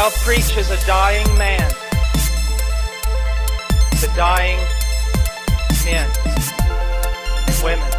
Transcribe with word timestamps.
I'll 0.00 0.12
preach 0.22 0.56
as 0.56 0.70
a 0.70 0.86
dying 0.86 1.26
man 1.36 1.68
to 3.98 4.06
dying 4.14 4.60
men, 5.84 6.08
women, 7.64 7.90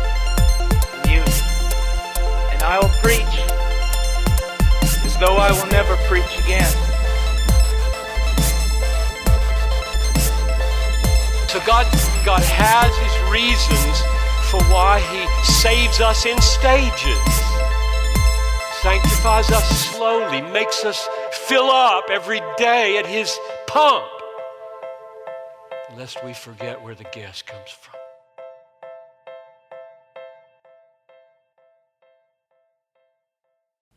and 0.96 1.12
youth. 1.12 1.44
And 2.54 2.64
I 2.64 2.80
will 2.82 2.96
preach 3.04 3.36
as 5.04 5.18
though 5.20 5.36
I 5.36 5.52
will 5.52 5.70
never 5.74 5.98
preach 6.08 6.40
again. 6.40 6.72
So 11.50 11.60
God, 11.68 11.86
God 12.24 12.42
has 12.44 12.96
His 12.96 13.16
reasons 13.30 14.00
for 14.50 14.64
why 14.72 15.02
He 15.12 15.44
saves 15.44 16.00
us 16.00 16.26
in 16.26 16.40
stages, 16.40 17.34
sanctifies 18.82 19.52
us 19.52 19.68
slowly, 19.92 20.42
makes 20.54 20.86
us 20.86 21.06
fill 21.50 21.72
up 21.72 22.12
every 22.12 22.40
day 22.58 23.00
at 23.00 23.08
His 23.08 23.36
pump, 23.66 24.06
lest 25.98 26.24
we 26.24 26.32
forget 26.32 26.80
where 26.84 26.94
the 26.94 27.06
gas 27.06 27.42
comes 27.42 27.72
from. 27.72 27.96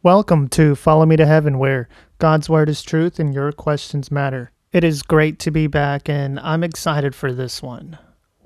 Welcome 0.03 0.49
to 0.49 0.75
Follow 0.75 1.05
Me 1.05 1.17
to 1.17 1.27
Heaven, 1.27 1.59
where 1.59 1.91
God's 2.17 2.49
Word 2.49 2.71
is 2.71 2.83
truth 2.83 3.21
and 3.21 3.35
your 3.35 3.53
questions 3.53 4.11
matter. 4.11 4.51
It 4.73 4.83
is 4.83 5.03
great 5.03 5.39
to 5.41 5.51
be 5.51 5.67
back, 5.67 6.09
and 6.09 6.41
I'm 6.41 6.65
excited 6.65 7.15
for 7.15 7.35
this 7.35 7.63
one. 7.63 7.99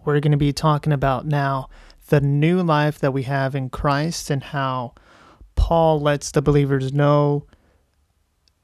We're 0.04 0.18
going 0.18 0.32
to 0.32 0.37
be 0.37 0.52
talking 0.52 0.93
about 0.93 1.27
now 1.27 1.68
the 2.09 2.20
new 2.20 2.60
life 2.60 2.98
that 2.98 3.12
we 3.12 3.23
have 3.23 3.54
in 3.54 3.70
Christ 3.70 4.30
and 4.30 4.43
how 4.43 4.95
Paul 5.54 6.01
lets 6.01 6.32
the 6.32 6.43
believers 6.43 6.93
know 6.93 7.46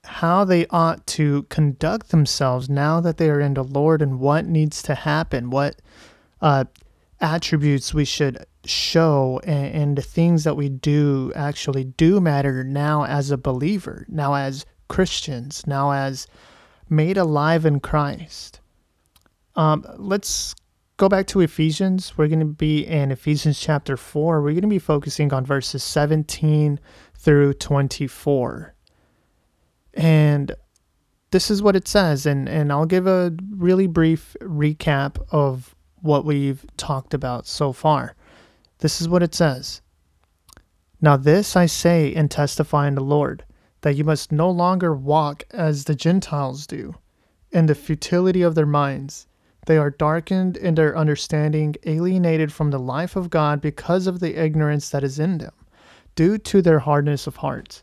how 0.05 0.45
they 0.45 0.67
ought 0.69 1.07
to 1.07 1.45
conduct 1.45 2.11
themselves 2.11 2.69
now 2.69 3.01
that 3.01 3.19
they 3.19 3.31
are 3.31 3.41
in 3.41 3.55
the 3.55 3.65
Lord 3.65 4.03
and 4.03 4.19
what 4.19 4.47
needs 4.47 4.83
to 4.83 4.95
happen, 4.95 5.51
what 5.51 5.81
uh, 6.41 6.65
attributes 7.21 7.95
we 7.95 8.05
should 8.05 8.45
show, 8.65 9.41
and, 9.45 9.75
and 9.75 9.99
the 9.99 10.03
things 10.03 10.45
that 10.45 10.57
we 10.57 10.69
do 10.69 11.33
actually 11.35 11.85
do 11.85 12.21
matter 12.21 12.65
now 12.65 13.05
as 13.05 13.31
a 13.31 13.37
believer, 13.37 14.05
now 14.09 14.35
as 14.35 14.67
Christians, 14.89 15.67
now 15.67 15.93
as 15.93 16.27
made 16.91 17.17
alive 17.17 17.65
in 17.65 17.81
Christ. 17.81 18.61
Um, 19.55 19.85
let's 19.97 20.55
go 20.97 21.09
back 21.09 21.27
to 21.29 21.41
Ephesians. 21.41 22.17
We're 22.19 22.29
going 22.29 22.41
to 22.41 22.45
be 22.45 22.87
in 22.87 23.13
Ephesians 23.13 23.59
chapter 23.59 23.97
4. 23.97 24.43
We're 24.43 24.51
going 24.51 24.63
to 24.63 24.69
be 24.69 24.79
focusing 24.79 25.33
on 25.33 25.45
verses 25.45 25.83
17 25.85 26.81
through 27.15 27.55
24. 27.55 28.72
And 29.95 30.55
this 31.31 31.51
is 31.51 31.63
what 31.63 31.77
it 31.77 31.89
says. 31.89 32.27
And, 32.27 32.49
and 32.49 32.73
I'll 32.73 32.87
give 32.87 33.07
a 33.07 33.35
really 33.51 33.87
brief 33.87 34.37
recap 34.41 35.23
of 35.31 35.75
what 36.01 36.25
we've 36.25 36.65
talked 36.77 37.15
about 37.15 37.47
so 37.47 37.73
far. 37.73 38.15
This 38.79 39.01
is 39.01 39.09
what 39.09 39.23
it 39.23 39.35
says. 39.35 39.81
Now, 41.01 41.17
this 41.17 41.57
I 41.57 41.67
say 41.67 42.15
and 42.15 42.31
testify 42.31 42.87
in 42.87 42.95
the 42.95 43.03
Lord 43.03 43.45
that 43.81 43.97
you 43.97 44.05
must 44.05 44.31
no 44.31 44.49
longer 44.51 44.95
walk 44.95 45.43
as 45.51 45.85
the 45.85 45.95
Gentiles 45.95 46.67
do, 46.67 46.95
in 47.51 47.67
the 47.67 47.75
futility 47.75 48.43
of 48.43 48.55
their 48.55 48.67
minds. 48.67 49.27
They 49.67 49.77
are 49.77 49.91
darkened 49.91 50.57
in 50.57 50.75
their 50.75 50.97
understanding, 50.97 51.77
alienated 51.85 52.53
from 52.53 52.71
the 52.71 52.79
life 52.79 53.17
of 53.17 53.31
God 53.31 53.61
because 53.61 54.07
of 54.07 54.21
the 54.21 54.41
ignorance 54.41 54.91
that 54.91 55.05
is 55.05 55.19
in 55.19 55.39
them, 55.39 55.53
due 56.15 56.39
to 56.39 56.63
their 56.63 56.81
hardness 56.81 57.27
of 57.27 57.37
heart. 57.37 57.83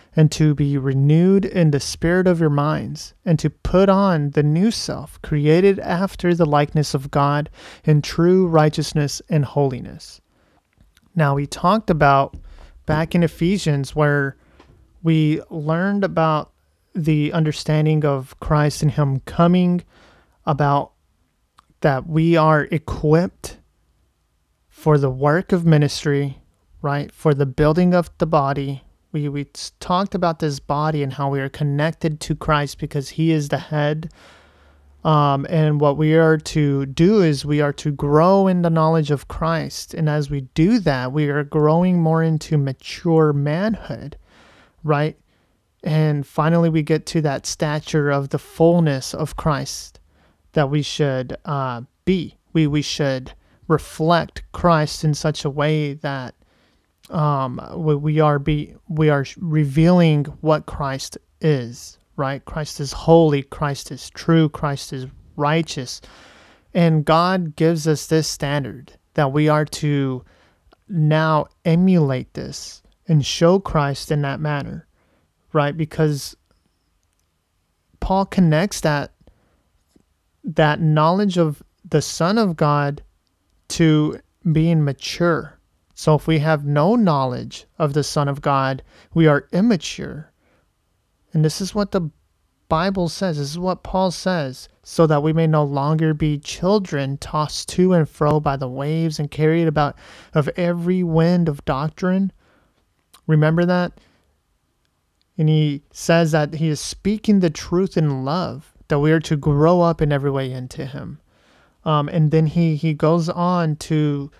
and 0.15 0.31
to 0.31 0.53
be 0.53 0.77
renewed 0.77 1.45
in 1.45 1.71
the 1.71 1.79
spirit 1.79 2.27
of 2.27 2.39
your 2.39 2.49
minds, 2.49 3.13
and 3.23 3.39
to 3.39 3.49
put 3.49 3.89
on 3.89 4.31
the 4.31 4.43
new 4.43 4.69
self, 4.71 5.21
created 5.21 5.79
after 5.79 6.35
the 6.35 6.45
likeness 6.45 6.93
of 6.93 7.11
God 7.11 7.49
in 7.85 8.01
true 8.01 8.47
righteousness 8.47 9.21
and 9.29 9.45
holiness. 9.45 10.19
Now, 11.15 11.35
we 11.35 11.47
talked 11.47 11.89
about 11.89 12.35
back 12.85 13.15
in 13.15 13.23
Ephesians 13.23 13.95
where 13.95 14.35
we 15.03 15.41
learned 15.49 16.03
about 16.03 16.51
the 16.93 17.31
understanding 17.31 18.03
of 18.03 18.39
Christ 18.39 18.81
and 18.81 18.91
Him 18.91 19.21
coming, 19.21 19.83
about 20.45 20.91
that 21.81 22.07
we 22.07 22.35
are 22.35 22.67
equipped 22.71 23.57
for 24.67 24.97
the 24.97 25.09
work 25.09 25.51
of 25.51 25.65
ministry, 25.65 26.39
right? 26.81 27.11
For 27.11 27.33
the 27.33 27.45
building 27.45 27.93
of 27.93 28.09
the 28.17 28.25
body. 28.25 28.83
We, 29.11 29.27
we 29.27 29.45
talked 29.79 30.15
about 30.15 30.39
this 30.39 30.59
body 30.59 31.03
and 31.03 31.13
how 31.13 31.29
we 31.29 31.41
are 31.41 31.49
connected 31.49 32.19
to 32.21 32.35
Christ 32.35 32.79
because 32.79 33.09
He 33.09 33.31
is 33.31 33.49
the 33.49 33.57
head. 33.57 34.11
Um, 35.03 35.47
and 35.49 35.81
what 35.81 35.97
we 35.97 36.15
are 36.15 36.37
to 36.37 36.85
do 36.85 37.21
is 37.21 37.43
we 37.43 37.59
are 37.59 37.73
to 37.73 37.91
grow 37.91 38.47
in 38.47 38.61
the 38.61 38.69
knowledge 38.69 39.11
of 39.11 39.27
Christ. 39.27 39.93
And 39.93 40.07
as 40.07 40.29
we 40.29 40.41
do 40.53 40.79
that, 40.79 41.11
we 41.11 41.29
are 41.29 41.43
growing 41.43 41.99
more 41.99 42.21
into 42.23 42.57
mature 42.57 43.33
manhood, 43.33 44.15
right? 44.83 45.17
And 45.83 46.25
finally, 46.25 46.69
we 46.69 46.83
get 46.83 47.05
to 47.07 47.21
that 47.21 47.47
stature 47.47 48.11
of 48.11 48.29
the 48.29 48.37
fullness 48.37 49.13
of 49.13 49.35
Christ 49.35 49.99
that 50.53 50.69
we 50.69 50.83
should 50.83 51.35
uh, 51.45 51.81
be. 52.05 52.37
We, 52.53 52.67
we 52.67 52.81
should 52.83 53.33
reflect 53.67 54.43
Christ 54.51 55.03
in 55.03 55.13
such 55.15 55.43
a 55.43 55.49
way 55.49 55.93
that 55.93 56.35
um, 57.11 57.61
we, 57.75 57.95
we 57.95 58.19
are 58.19 58.39
be 58.39 58.75
we 58.87 59.09
are 59.09 59.25
revealing 59.37 60.25
what 60.41 60.65
Christ 60.65 61.17
is. 61.39 61.97
Right? 62.17 62.43
Christ 62.45 62.79
is 62.79 62.91
holy. 62.91 63.41
Christ 63.41 63.91
is 63.91 64.09
true. 64.09 64.49
Christ 64.49 64.93
is 64.93 65.07
righteous, 65.37 66.01
and 66.73 67.05
God 67.05 67.55
gives 67.55 67.87
us 67.87 68.07
this 68.07 68.27
standard 68.27 68.93
that 69.15 69.31
we 69.31 69.49
are 69.49 69.65
to 69.65 70.23
now 70.87 71.47
emulate 71.65 72.33
this 72.33 72.83
and 73.07 73.25
show 73.25 73.59
Christ 73.59 74.11
in 74.11 74.21
that 74.21 74.39
manner 74.39 74.87
right? 75.53 75.75
Because 75.75 76.35
Paul 77.99 78.25
connects 78.25 78.81
that 78.81 79.11
that 80.43 80.81
knowledge 80.81 81.37
of 81.37 81.61
the 81.87 82.01
Son 82.01 82.37
of 82.37 82.55
God 82.55 83.03
to 83.69 84.19
being 84.51 84.83
mature. 84.83 85.59
So 86.01 86.15
if 86.15 86.25
we 86.25 86.39
have 86.39 86.65
no 86.65 86.95
knowledge 86.95 87.67
of 87.77 87.93
the 87.93 88.03
Son 88.03 88.27
of 88.27 88.41
God, 88.41 88.81
we 89.13 89.27
are 89.27 89.47
immature. 89.51 90.31
And 91.31 91.45
this 91.45 91.61
is 91.61 91.75
what 91.75 91.91
the 91.91 92.09
Bible 92.69 93.07
says. 93.07 93.37
This 93.37 93.51
is 93.51 93.59
what 93.59 93.83
Paul 93.83 94.09
says, 94.09 94.67
so 94.81 95.05
that 95.05 95.21
we 95.21 95.31
may 95.31 95.45
no 95.45 95.63
longer 95.63 96.15
be 96.15 96.39
children 96.39 97.19
tossed 97.19 97.69
to 97.69 97.93
and 97.93 98.09
fro 98.09 98.39
by 98.39 98.57
the 98.57 98.67
waves 98.67 99.19
and 99.19 99.29
carried 99.29 99.67
about 99.67 99.95
of 100.33 100.49
every 100.57 101.03
wind 101.03 101.47
of 101.47 101.63
doctrine. 101.65 102.31
Remember 103.27 103.63
that? 103.63 103.91
And 105.37 105.49
he 105.49 105.83
says 105.91 106.31
that 106.31 106.55
he 106.55 106.69
is 106.69 106.79
speaking 106.79 107.41
the 107.41 107.51
truth 107.51 107.95
in 107.95 108.25
love, 108.25 108.73
that 108.87 108.97
we 108.97 109.11
are 109.11 109.19
to 109.19 109.37
grow 109.37 109.81
up 109.81 110.01
in 110.01 110.11
every 110.11 110.31
way 110.31 110.51
into 110.51 110.83
him. 110.83 111.19
Um, 111.85 112.09
and 112.09 112.31
then 112.31 112.47
he, 112.47 112.75
he 112.75 112.95
goes 112.95 113.29
on 113.29 113.75
to 113.75 114.31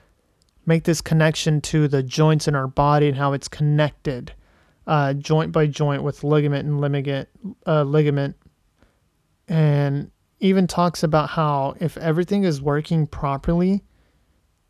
make 0.65 0.83
this 0.83 1.01
connection 1.01 1.61
to 1.61 1.87
the 1.87 2.03
joints 2.03 2.47
in 2.47 2.55
our 2.55 2.67
body 2.67 3.07
and 3.07 3.17
how 3.17 3.33
it's 3.33 3.47
connected 3.47 4.33
uh, 4.87 5.13
joint 5.13 5.51
by 5.51 5.67
joint 5.67 6.03
with 6.03 6.23
ligament 6.23 6.67
and 6.67 6.81
ligament, 6.81 7.29
uh, 7.67 7.83
ligament. 7.83 8.35
And 9.47 10.11
even 10.39 10.67
talks 10.67 11.03
about 11.03 11.29
how 11.29 11.75
if 11.79 11.97
everything 11.97 12.43
is 12.43 12.61
working 12.61 13.05
properly, 13.05 13.83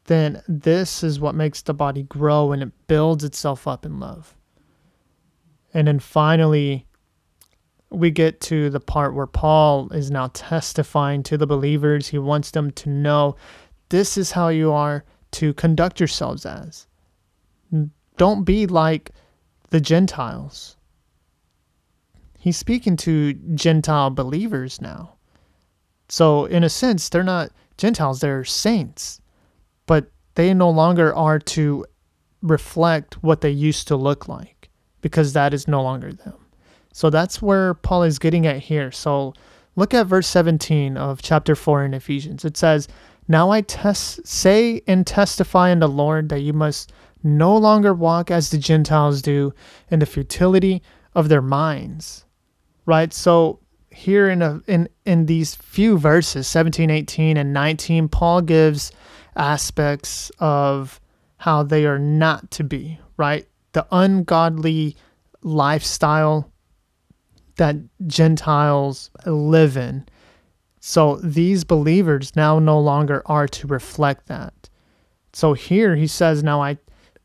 then 0.06 0.42
this 0.48 1.04
is 1.04 1.20
what 1.20 1.36
makes 1.36 1.62
the 1.62 1.74
body 1.74 2.04
grow 2.04 2.52
and 2.52 2.64
it 2.64 2.88
builds 2.88 3.24
itself 3.24 3.68
up 3.68 3.86
in 3.86 4.00
love. 4.00 4.36
And 5.74 5.88
then 5.88 6.00
finally, 6.00 6.86
we 7.90 8.12
get 8.12 8.42
to 8.42 8.70
the 8.70 8.80
part 8.80 9.14
where 9.14 9.28
Paul 9.28 9.92
is 9.92 10.12
now 10.12 10.30
testifying 10.34 11.24
to 11.24 11.38
the 11.38 11.48
believers. 11.48 12.08
He 12.08 12.18
wants 12.18 12.52
them 12.52 12.72
to 12.72 12.90
know 12.90 13.36
this 13.90 14.18
is 14.18 14.32
how 14.32 14.50
you 14.50 14.72
are 14.72 15.06
to 15.32 15.54
conduct 15.54 16.00
yourselves 16.00 16.46
as. 16.46 16.88
Don't 18.18 18.44
be 18.44 18.68
like 18.68 19.12
the 19.70 19.80
Gentiles. 19.80 20.78
He's 22.38 22.58
speaking 22.58 22.98
to 22.98 23.34
Gentile 23.56 24.10
believers 24.10 24.82
now. 24.82 25.14
So, 26.10 26.46
in 26.46 26.64
a 26.64 26.70
sense, 26.70 27.08
they're 27.08 27.24
not 27.24 27.52
Gentiles, 27.78 28.20
they're 28.20 28.44
saints, 28.44 29.22
but 29.86 30.12
they 30.36 30.54
no 30.54 30.70
longer 30.70 31.16
are 31.16 31.40
to 31.40 31.86
reflect 32.42 33.24
what 33.24 33.42
they 33.42 33.50
used 33.50 33.88
to 33.88 33.96
look 33.96 34.28
like 34.28 34.70
because 35.02 35.34
that 35.34 35.54
is 35.54 35.68
no 35.68 35.82
longer 35.82 36.12
them. 36.12 36.36
So, 36.92 37.10
that's 37.10 37.42
where 37.42 37.76
Paul 37.76 38.04
is 38.04 38.20
getting 38.20 38.46
at 38.46 38.58
here. 38.58 38.92
So, 38.92 39.34
look 39.76 39.94
at 39.94 40.08
verse 40.08 40.28
17 40.28 40.98
of 40.98 41.22
chapter 41.22 41.56
4 41.56 41.86
in 41.86 41.94
Ephesians. 41.94 42.44
It 42.44 42.58
says, 42.58 42.88
Now 43.32 43.50
I 43.50 43.62
test, 43.62 44.28
say 44.28 44.82
and 44.88 45.08
testify 45.08 45.70
in 45.70 45.80
the 45.80 45.88
Lord 45.88 46.28
that 46.30 46.42
you 46.42 46.52
must 46.52 46.92
no 47.24 47.56
longer 47.56 47.94
walk 47.94 48.30
as 48.30 48.50
the 48.50 48.58
Gentiles 48.58 49.22
do 49.22 49.54
in 49.90 50.00
the 50.00 50.06
futility 50.06 50.84
of 51.16 51.30
their 51.30 51.42
minds. 51.42 52.26
Right? 52.86 53.14
So, 53.14 53.60
here 53.90 54.30
in 54.30 54.42
a, 54.42 54.62
in 54.68 54.90
in 55.06 55.28
these 55.28 55.56
few 55.56 55.98
verses 55.98 56.46
17 56.48 56.90
18 56.90 57.36
and 57.36 57.52
19 57.52 58.08
paul 58.08 58.42
gives 58.42 58.94
aspects 59.36 60.32
of 60.40 61.02
how 61.36 61.62
they 61.62 61.86
are 61.86 62.00
not 62.00 62.50
to 62.52 62.64
be 62.64 62.98
right 63.18 63.50
the 63.74 63.86
ungodly 63.92 64.96
lifestyle 65.42 66.50
that 67.58 67.76
gentiles 68.08 69.12
live 69.26 69.76
in 69.76 70.06
so 70.82 71.16
these 71.18 71.64
believers 71.64 72.36
now 72.36 72.60
no 72.60 72.78
longer 72.78 73.22
are 73.26 73.48
to 73.48 73.68
reflect 73.68 74.28
that 74.28 74.70
so 75.32 75.54
here 75.54 75.96
he 75.96 76.08
says 76.08 76.44
now 76.44 76.62
i 76.62 76.78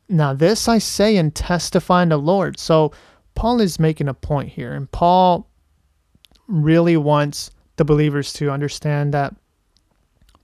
now 0.07 0.33
this 0.33 0.69
i 0.69 0.77
say 0.77 1.17
and 1.17 1.35
testify 1.35 2.03
in 2.03 2.09
the 2.09 2.17
lord 2.17 2.57
so 2.57 2.93
paul 3.35 3.59
is 3.59 3.79
making 3.79 4.07
a 4.07 4.13
point 4.13 4.47
here 4.47 4.73
and 4.73 4.89
paul 4.91 5.49
really 6.47 6.95
wants 6.95 7.51
the 7.75 7.85
believers 7.85 8.33
to 8.33 8.49
understand 8.49 9.13
that 9.13 9.35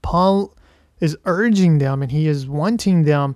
Paul 0.01 0.56
is 1.00 1.18
urging 1.25 1.80
them 1.80 2.01
and 2.01 2.12
he 2.12 2.27
is 2.27 2.48
wanting 2.48 3.04
them 3.04 3.36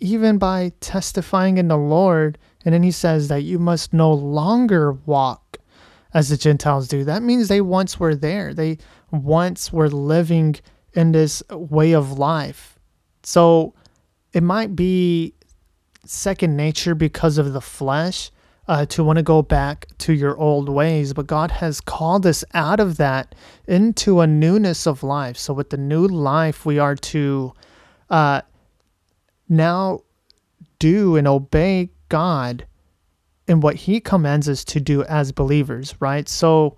even 0.00 0.38
by 0.38 0.72
testifying 0.80 1.58
in 1.58 1.68
the 1.68 1.76
Lord. 1.76 2.38
And 2.64 2.74
then 2.74 2.82
he 2.82 2.90
says 2.90 3.28
that 3.28 3.42
you 3.42 3.58
must 3.58 3.92
no 3.92 4.12
longer 4.12 4.92
walk 4.92 5.42
as 6.16 6.30
the 6.30 6.36
Gentiles 6.38 6.88
do. 6.88 7.04
That 7.04 7.22
means 7.22 7.48
they 7.48 7.60
once 7.60 8.00
were 8.00 8.14
there, 8.14 8.54
they 8.54 8.78
once 9.10 9.70
were 9.70 9.90
living 9.90 10.56
in 10.94 11.12
this 11.12 11.42
way 11.50 11.92
of 11.92 12.18
life. 12.18 12.78
So 13.22 13.74
it 14.32 14.42
might 14.42 14.74
be 14.74 15.34
second 16.06 16.56
nature 16.56 16.94
because 16.94 17.36
of 17.36 17.52
the 17.52 17.60
flesh, 17.60 18.30
uh, 18.66 18.86
to 18.86 19.04
want 19.04 19.18
to 19.18 19.22
go 19.22 19.42
back 19.42 19.86
to 19.98 20.14
your 20.14 20.38
old 20.38 20.70
ways, 20.70 21.12
but 21.12 21.26
God 21.26 21.50
has 21.50 21.82
called 21.82 22.26
us 22.26 22.42
out 22.54 22.80
of 22.80 22.96
that 22.96 23.34
into 23.68 24.20
a 24.20 24.26
newness 24.26 24.86
of 24.86 25.02
life. 25.02 25.36
So, 25.36 25.52
with 25.52 25.70
the 25.70 25.76
new 25.76 26.08
life, 26.08 26.66
we 26.66 26.80
are 26.80 26.96
to 26.96 27.52
uh, 28.10 28.40
now 29.48 30.00
do 30.80 31.14
and 31.14 31.28
obey 31.28 31.90
God 32.08 32.66
in 33.48 33.60
what 33.60 33.76
He 33.76 34.00
commands 34.00 34.48
us 34.48 34.64
to 34.64 34.80
do 34.80 35.02
as 35.04 35.32
believers, 35.32 35.94
right? 36.00 36.28
So, 36.28 36.76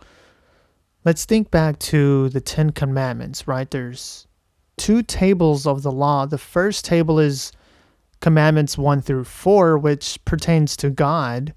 let's 1.04 1.24
think 1.24 1.50
back 1.50 1.78
to 1.80 2.28
the 2.30 2.40
Ten 2.40 2.70
Commandments, 2.70 3.48
right? 3.48 3.70
There's 3.70 4.26
two 4.76 5.02
tables 5.02 5.66
of 5.66 5.82
the 5.82 5.92
law. 5.92 6.26
The 6.26 6.38
first 6.38 6.84
table 6.84 7.18
is 7.18 7.52
commandments 8.20 8.76
1 8.76 9.02
through 9.02 9.24
4, 9.24 9.78
which 9.78 10.18
pertains 10.24 10.76
to 10.78 10.90
God 10.90 11.54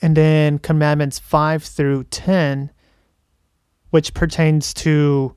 and 0.00 0.16
then 0.16 0.58
commandments 0.58 1.18
5 1.18 1.62
through 1.62 2.04
10 2.04 2.70
which 3.90 4.14
pertains 4.14 4.74
to 4.74 5.34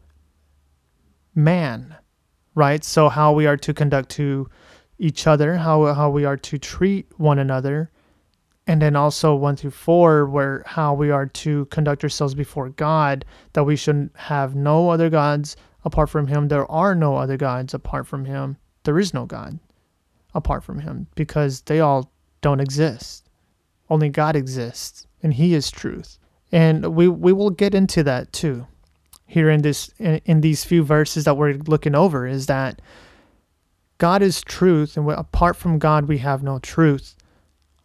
man 1.33 1.95
right 2.53 2.83
so 2.83 3.09
how 3.09 3.31
we 3.31 3.47
are 3.47 3.57
to 3.57 3.73
conduct 3.73 4.09
to 4.09 4.49
each 4.99 5.25
other 5.25 5.57
how 5.57 5.93
how 5.93 6.09
we 6.09 6.25
are 6.25 6.37
to 6.37 6.57
treat 6.57 7.07
one 7.17 7.39
another 7.39 7.89
and 8.71 8.81
then 8.81 8.95
also 8.95 9.35
1 9.35 9.55
through 9.57 9.71
4 9.71 10.25
where 10.27 10.63
how 10.65 10.93
we 10.93 11.11
are 11.11 11.25
to 11.25 11.65
conduct 11.65 12.03
ourselves 12.03 12.33
before 12.33 12.69
God 12.69 13.25
that 13.53 13.63
we 13.63 13.75
should 13.75 14.09
have 14.15 14.55
no 14.55 14.89
other 14.89 15.09
gods 15.09 15.55
apart 15.83 16.09
from 16.09 16.27
him 16.27 16.47
there 16.47 16.69
are 16.71 16.95
no 16.95 17.17
other 17.17 17.37
gods 17.37 17.73
apart 17.73 18.07
from 18.07 18.25
him 18.25 18.57
there 18.83 18.99
is 18.99 19.13
no 19.13 19.25
god 19.25 19.59
apart 20.35 20.63
from 20.63 20.79
him 20.79 21.07
because 21.15 21.61
they 21.61 21.79
all 21.79 22.11
don't 22.41 22.59
exist 22.59 23.27
only 23.91 24.07
God 24.07 24.37
exists, 24.37 25.05
and 25.21 25.33
He 25.33 25.53
is 25.53 25.69
truth. 25.69 26.17
And 26.49 26.95
we, 26.95 27.09
we 27.09 27.33
will 27.33 27.49
get 27.49 27.75
into 27.75 28.03
that 28.03 28.31
too 28.31 28.65
here 29.27 29.49
in 29.49 29.61
this 29.61 29.89
in, 29.99 30.21
in 30.25 30.41
these 30.41 30.63
few 30.63 30.83
verses 30.83 31.25
that 31.25 31.35
we're 31.35 31.55
looking 31.67 31.93
over 31.93 32.25
is 32.25 32.45
that 32.45 32.81
God 33.97 34.21
is 34.21 34.41
truth, 34.41 34.95
and 34.95 35.09
apart 35.11 35.57
from 35.57 35.77
God, 35.77 36.07
we 36.07 36.19
have 36.19 36.41
no 36.41 36.57
truth. 36.59 37.15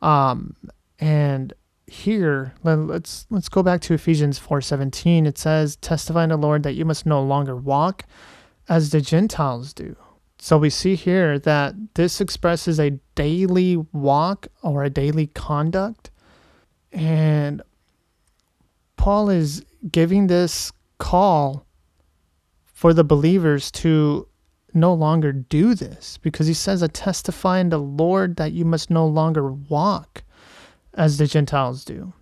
Um, 0.01 0.55
and 0.99 1.53
here, 1.87 2.55
let, 2.65 2.79
let's 2.79 3.27
let's 3.31 3.49
go 3.49 3.63
back 3.63 3.81
to 3.83 3.95
Ephesians 3.95 4.39
four 4.39 4.61
seventeen. 4.61 5.27
It 5.27 5.39
says, 5.39 5.77
"Testifying 5.77 6.31
the 6.31 6.37
Lord 6.37 6.63
that 6.65 6.75
you 6.75 6.85
must 6.85 7.07
no 7.07 7.23
longer 7.23 7.57
walk 7.57 8.05
as 8.69 8.91
the 8.91 9.01
Gentiles 9.01 9.73
do." 9.73 9.97
So 10.39 10.59
we 10.59 10.71
see 10.71 10.97
here 10.97 11.39
that 11.39 11.75
this 11.95 12.21
expresses 12.21 12.79
a 12.79 12.99
daily 13.15 13.77
walk 13.93 14.49
or 14.63 14.85
a 14.85 14.91
daily 14.91 15.29
conduct. 15.29 16.11
And 16.93 17.63
Paul 18.97 19.31
is 19.31 19.65
giving 19.91 20.27
this 20.27 20.73
call 20.99 21.67
for 22.65 22.93
the 22.93 23.05
believers 23.05 23.71
to 23.71 24.29
no 24.75 24.93
longer 24.93 25.33
do 25.33 25.75
this 25.75 26.19
because 26.19 26.47
he 26.47 26.55
says, 26.55 26.83
I 26.83 26.89
testify 26.89 27.59
in 27.61 27.71
the 27.71 27.79
Lord 27.79 28.37
that 28.37 28.53
you 28.53 28.65
must 28.65 28.91
no 28.91 29.07
longer 29.07 29.51
walk 29.51 30.23
as 30.97 31.19
the 31.19 31.27
Gentiles 31.27 31.85
do. 31.85 32.13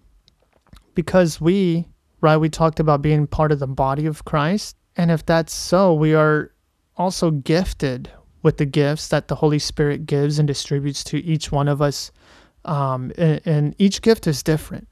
Because 0.95 1.41
we, 1.41 1.87
right, 2.21 2.37
we 2.37 2.49
talked 2.49 2.81
about 2.81 3.03
being 3.03 3.27
part 3.27 3.53
of 3.53 3.59
the 3.59 3.67
body 3.67 4.07
of 4.07 4.25
Christ. 4.25 4.77
And 4.97 5.11
if 5.11 5.25
that's 5.25 5.53
so, 5.53 5.95
we 5.95 6.15
are 6.15 6.53
also 6.97 7.31
gifted 7.31 8.11
with 8.43 8.59
the 8.59 8.67
gifts 8.67 9.09
that 9.09 9.29
the 9.29 9.35
Holy 9.35 9.59
Spirit 9.59 10.07
gives 10.07 10.39
and 10.39 10.47
distributes 10.47 11.03
to 11.05 11.19
each 11.25 11.51
one 11.51 11.67
of 11.67 11.81
us. 11.81 12.13
Um, 12.65 13.13
and, 13.19 13.41
and 13.45 13.75
each 13.79 14.03
gift 14.03 14.27
is 14.27 14.43
different, 14.43 14.89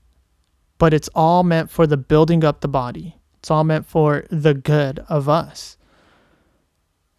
but 0.78 0.92
it's 0.92 1.08
all 1.14 1.42
meant 1.42 1.70
for 1.70 1.86
the 1.86 1.96
building 1.96 2.44
up 2.44 2.60
the 2.60 2.68
body. 2.68 3.16
It's 3.38 3.50
all 3.50 3.64
meant 3.64 3.86
for 3.86 4.24
the 4.30 4.54
good 4.54 5.00
of 5.08 5.28
us. 5.28 5.76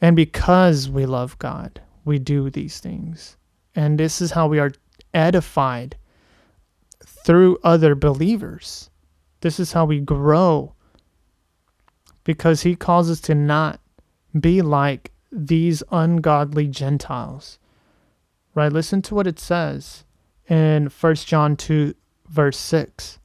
And 0.01 0.15
because 0.15 0.89
we 0.89 1.05
love 1.05 1.39
God, 1.39 1.82
we 2.03 2.20
do 2.20 2.50
these 2.50 2.79
things. 2.79 3.38
And 3.75 3.98
this 3.98 4.22
is 4.22 4.32
how 4.32 4.48
we 4.48 4.60
are 4.60 4.72
edified 5.13 5.96
through 7.24 7.58
other 7.63 7.96
believers. 7.96 8.89
This 9.42 9.60
is 9.60 9.74
how 9.74 9.86
we 9.86 10.00
grow 10.00 10.74
because 12.24 12.62
He 12.62 12.75
calls 12.75 13.10
us 13.10 13.20
to 13.22 13.36
not 13.36 13.80
be 14.39 14.62
like 14.62 15.12
these 15.32 15.84
ungodly 15.92 16.68
Gentiles. 16.68 17.60
Right? 18.56 18.72
Listen 18.72 19.01
to 19.03 19.15
what 19.15 19.27
it 19.27 19.39
says 19.39 20.06
in 20.48 20.88
1 20.88 21.15
John 21.15 21.56
2, 21.56 21.94
verse 22.30 22.58
6. 22.58 23.20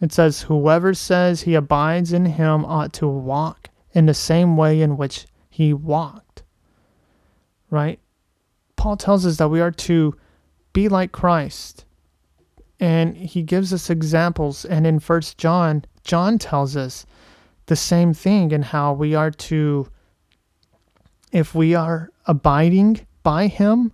It 0.00 0.12
says, 0.12 0.42
Whoever 0.42 0.94
says 0.94 1.42
he 1.42 1.54
abides 1.54 2.12
in 2.12 2.26
him 2.26 2.64
ought 2.64 2.92
to 2.94 3.06
walk 3.06 3.70
in 3.92 4.06
the 4.06 4.14
same 4.14 4.56
way 4.56 4.82
in 4.82 4.96
which 4.96 5.26
he 5.48 5.72
walked. 5.72 6.42
Right? 7.70 8.00
Paul 8.74 8.96
tells 8.96 9.24
us 9.24 9.36
that 9.36 9.48
we 9.48 9.60
are 9.60 9.70
to 9.70 10.16
be 10.72 10.88
like 10.88 11.12
Christ. 11.12 11.84
And 12.82 13.16
he 13.16 13.44
gives 13.44 13.72
us 13.72 13.90
examples. 13.90 14.64
And 14.64 14.88
in 14.88 14.98
First 14.98 15.38
John, 15.38 15.84
John 16.02 16.36
tells 16.36 16.76
us 16.76 17.06
the 17.66 17.76
same 17.76 18.12
thing 18.12 18.52
and 18.52 18.64
how 18.64 18.92
we 18.92 19.14
are 19.14 19.30
to 19.30 19.86
if 21.30 21.54
we 21.54 21.76
are 21.76 22.10
abiding 22.26 23.06
by 23.22 23.46
him, 23.46 23.92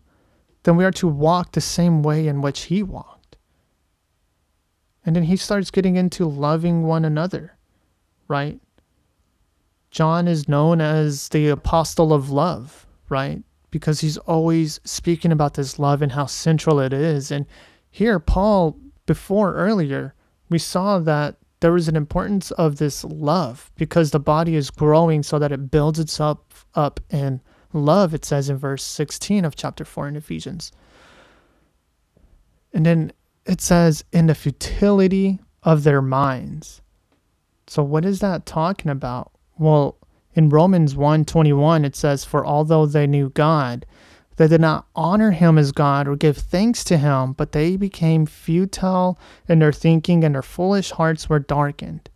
then 0.63 0.77
we 0.77 0.87
are 0.87 0.91
to 0.93 1.07
walk 1.07 1.53
the 1.53 1.61
same 1.61 2.03
way 2.03 2.27
in 2.27 2.41
which 2.41 2.63
he 2.63 2.83
walked. 2.83 3.37
And 5.05 5.15
then 5.15 5.25
he 5.25 5.37
starts 5.37 5.71
getting 5.71 5.97
into 5.97 6.27
loving 6.27 6.83
one 6.85 7.05
another, 7.05 7.59
right? 8.27 8.59
John 9.91 10.27
is 10.27 10.49
known 10.49 10.81
as 10.81 11.29
the 11.29 11.49
apostle 11.49 12.15
of 12.15 12.31
love, 12.31 12.87
right? 13.11 13.43
Because 13.71 14.01
he's 14.01 14.17
always 14.17 14.81
speaking 14.85 15.31
about 15.31 15.55
this 15.55 15.79
love 15.79 16.01
and 16.01 16.13
how 16.13 16.25
central 16.25 16.81
it 16.81 16.95
is. 16.95 17.31
And 17.31 17.45
here, 17.91 18.19
Paul, 18.19 18.79
before 19.07 19.55
earlier, 19.55 20.15
we 20.49 20.59
saw 20.59 20.99
that 21.01 21.37
there 21.61 21.77
is 21.77 21.89
an 21.89 21.97
importance 21.97 22.51
of 22.53 22.77
this 22.77 23.05
love 23.05 23.71
because 23.77 24.11
the 24.11 24.21
body 24.21 24.55
is 24.55 24.71
growing 24.71 25.23
so 25.23 25.39
that 25.39 25.53
it 25.53 25.71
builds 25.71 25.99
itself 25.99 26.67
up 26.75 27.01
in 27.11 27.41
love, 27.73 28.15
it 28.15 28.25
says 28.25 28.49
in 28.49 28.57
verse 28.57 28.85
16 28.85 29.45
of 29.45 29.57
chapter 29.57 29.85
4 29.85 30.09
in 30.09 30.17
Ephesians. 30.17 30.71
And 32.73 32.87
then 32.87 33.13
it 33.45 33.61
says, 33.61 34.05
in 34.13 34.27
the 34.27 34.35
futility 34.35 35.41
of 35.63 35.83
their 35.83 36.03
minds. 36.03 36.81
So, 37.67 37.83
what 37.83 38.05
is 38.05 38.21
that 38.21 38.47
talking 38.47 38.91
about? 38.91 39.33
Well, 39.59 39.99
In 40.35 40.51
Romans 40.51 40.95
1:21 40.95 41.85
it 41.85 41.97
says 41.97 42.25
for 42.25 42.47
although 42.47 42.87
they 42.87 43.09
knew 43.09 43.31
God 43.31 43.85
they 44.39 44.49
did 44.49 44.61
not 44.61 44.87
honor 44.97 45.33
him 45.33 45.59
as 45.59 45.73
God 45.73 46.09
or 46.09 46.17
give 46.17 46.39
thanks 46.39 46.83
to 46.85 46.97
him 46.97 47.35
but 47.35 47.53
they 47.53 47.77
became 47.77 48.25
futile 48.25 49.19
in 49.49 49.59
their 49.59 49.73
thinking 49.73 50.25
and 50.25 50.35
their 50.35 50.43
foolish 50.43 50.93
hearts 50.93 51.29
were 51.29 51.39
darkened. 51.39 52.09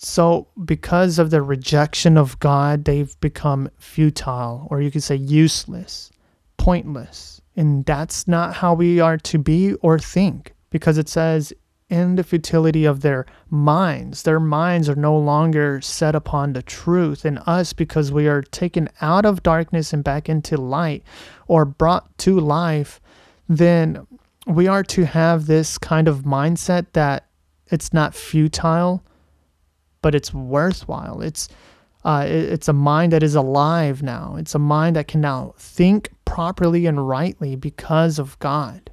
So, 0.00 0.46
because 0.64 1.18
of 1.18 1.30
the 1.30 1.42
rejection 1.42 2.16
of 2.16 2.38
God, 2.38 2.84
they've 2.84 3.18
become 3.20 3.68
futile, 3.78 4.68
or 4.70 4.80
you 4.80 4.92
could 4.92 5.02
say 5.02 5.16
useless, 5.16 6.12
pointless. 6.56 7.40
And 7.56 7.84
that's 7.84 8.28
not 8.28 8.54
how 8.54 8.74
we 8.74 9.00
are 9.00 9.18
to 9.18 9.38
be 9.38 9.74
or 9.74 9.98
think, 9.98 10.54
because 10.70 10.98
it 10.98 11.08
says, 11.08 11.52
in 11.88 12.16
the 12.16 12.24
futility 12.24 12.84
of 12.84 13.00
their 13.00 13.24
minds, 13.48 14.22
their 14.24 14.40
minds 14.40 14.88
are 14.88 14.94
no 14.94 15.16
longer 15.16 15.80
set 15.80 16.14
upon 16.14 16.52
the 16.52 16.62
truth. 16.62 17.24
In 17.24 17.38
us, 17.38 17.72
because 17.72 18.12
we 18.12 18.28
are 18.28 18.42
taken 18.42 18.88
out 19.00 19.24
of 19.24 19.42
darkness 19.42 19.92
and 19.92 20.04
back 20.04 20.28
into 20.28 20.56
light, 20.56 21.02
or 21.46 21.64
brought 21.64 22.16
to 22.18 22.38
life, 22.38 23.00
then 23.48 24.06
we 24.46 24.66
are 24.66 24.82
to 24.84 25.06
have 25.06 25.46
this 25.46 25.78
kind 25.78 26.08
of 26.08 26.22
mindset 26.22 26.86
that 26.92 27.26
it's 27.70 27.92
not 27.92 28.14
futile 28.14 29.02
but 30.02 30.14
it's 30.14 30.32
worthwhile. 30.32 31.20
It's 31.20 31.48
uh, 32.04 32.24
it's 32.26 32.68
a 32.68 32.72
mind 32.72 33.12
that 33.12 33.22
is 33.22 33.34
alive 33.34 34.02
now. 34.02 34.36
It's 34.38 34.54
a 34.54 34.58
mind 34.58 34.96
that 34.96 35.08
can 35.08 35.20
now 35.20 35.54
think 35.58 36.10
properly 36.24 36.86
and 36.86 37.08
rightly 37.08 37.56
because 37.56 38.18
of 38.18 38.38
God. 38.38 38.90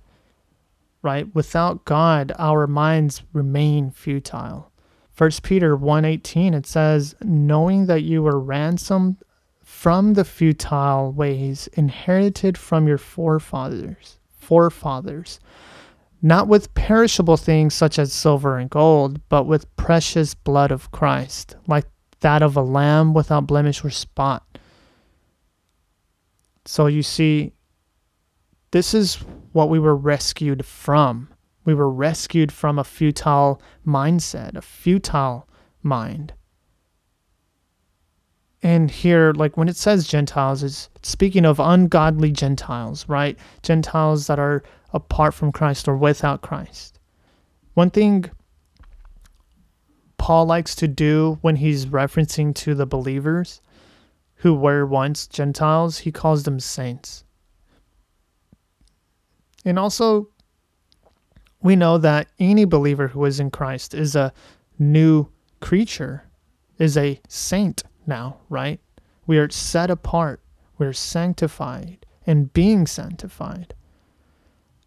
Right? 1.06 1.28
Without 1.36 1.86
God, 1.86 2.32
our 2.40 2.66
minds 2.66 3.22
remain 3.32 3.92
futile. 3.92 4.72
First 5.12 5.44
Peter 5.44 5.78
1:18 5.78 6.56
it 6.56 6.66
says, 6.66 7.14
"Knowing 7.24 7.86
that 7.86 8.02
you 8.02 8.24
were 8.24 8.40
ransomed 8.40 9.18
from 9.62 10.16
the 10.16 10.26
futile 10.26 11.12
ways 11.12 11.68
inherited 11.74 12.58
from 12.58 12.88
your 12.88 12.98
forefathers, 12.98 14.18
forefathers, 14.32 15.40
not 16.24 16.48
with 16.48 16.74
perishable 16.74 17.38
things 17.38 17.76
such 17.76 18.00
as 18.00 18.12
silver 18.12 18.58
and 18.58 18.72
gold, 18.72 19.22
but 19.30 19.46
with 19.46 19.76
precious 19.76 20.34
blood 20.34 20.72
of 20.72 20.90
Christ, 20.90 21.56
like 21.68 21.86
that 22.22 22.42
of 22.42 22.58
a 22.58 22.64
lamb 22.64 23.14
without 23.14 23.46
blemish 23.46 23.86
or 23.86 23.92
spot. 23.92 24.58
So 26.66 26.88
you 26.88 27.04
see, 27.04 27.54
this 28.72 28.96
is 28.96 29.24
what 29.56 29.70
we 29.70 29.80
were 29.80 29.96
rescued 29.96 30.66
from. 30.66 31.30
We 31.64 31.74
were 31.74 31.90
rescued 31.90 32.52
from 32.52 32.78
a 32.78 32.84
futile 32.84 33.62
mindset, 33.88 34.58
a 34.58 34.62
futile 34.62 35.48
mind. 35.82 36.34
And 38.62 38.92
here, 38.92 39.32
like 39.32 39.56
when 39.56 39.70
it 39.70 39.78
says 39.78 40.10
Gentiles, 40.10 40.62
is 40.62 40.90
speaking 41.04 41.46
of 41.46 41.62
ungodly 41.62 42.34
Gentiles, 42.34 43.08
right? 43.08 43.40
Gentiles 43.64 44.28
that 44.28 44.40
are 44.40 44.62
apart 44.94 45.34
from 45.34 45.54
Christ 45.54 45.88
or 45.88 45.96
without 45.96 46.42
Christ. 46.42 47.00
One 47.76 47.92
thing 47.92 48.30
Paul 50.18 50.48
likes 50.48 50.76
to 50.76 50.88
do 50.90 51.38
when 51.40 51.56
he's 51.56 51.86
referencing 51.86 52.54
to 52.56 52.76
the 52.76 52.86
believers 52.86 53.62
who 54.36 54.54
were 54.54 54.86
once 54.86 55.28
Gentiles, 55.28 56.00
he 56.00 56.12
calls 56.12 56.44
them 56.44 56.60
saints. 56.60 57.25
And 59.66 59.80
also, 59.80 60.30
we 61.62 61.76
know 61.76 61.98
that 61.98 62.28
any 62.40 62.66
believer 62.66 63.08
who 63.08 63.26
is 63.26 63.40
in 63.40 63.50
Christ 63.50 63.94
is 63.94 64.16
a 64.16 64.32
new 64.78 65.28
creature, 65.60 66.24
is 66.78 66.96
a 66.96 67.20
saint 67.28 67.84
now, 68.06 68.38
right? 68.50 68.80
We 69.26 69.40
are 69.40 69.50
set 69.50 69.90
apart, 69.90 70.42
we're 70.78 70.94
sanctified 70.94 72.06
and 72.28 72.54
being 72.54 72.86
sanctified. 72.86 73.74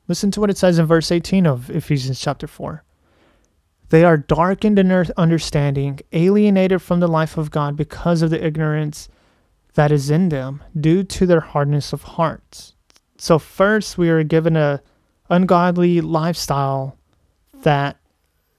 Listen 0.07 0.31
to 0.31 0.41
what 0.41 0.51
it 0.51 0.57
says 0.57 0.79
in 0.79 0.87
verse 0.87 1.11
18 1.11 1.47
of 1.47 1.69
Ephesians 1.71 2.21
chapter 2.21 2.47
4. 2.47 2.85
They 3.91 4.05
are 4.05 4.17
darkened 4.17 4.79
in 4.79 4.89
their 4.89 5.07
understanding, 5.17 6.01
alienated 6.13 6.83
from 6.83 7.01
the 7.01 7.09
life 7.09 7.37
of 7.37 7.51
God 7.51 7.77
because 7.77 8.23
of 8.23 8.31
the 8.31 8.45
ignorance 8.45 9.09
that 9.75 9.91
is 9.91 10.11
in 10.11 10.29
them 10.29 10.63
due 10.79 11.03
to 11.05 11.27
their 11.27 11.41
hardness 11.41 11.93
of 11.93 12.03
hearts. 12.03 12.75
So 13.19 13.39
first 13.39 13.99
we 13.99 14.09
are 14.09 14.23
given 14.23 14.57
a 14.57 14.81
ungodly 15.29 16.01
lifestyle 16.01 16.97
that 17.63 17.99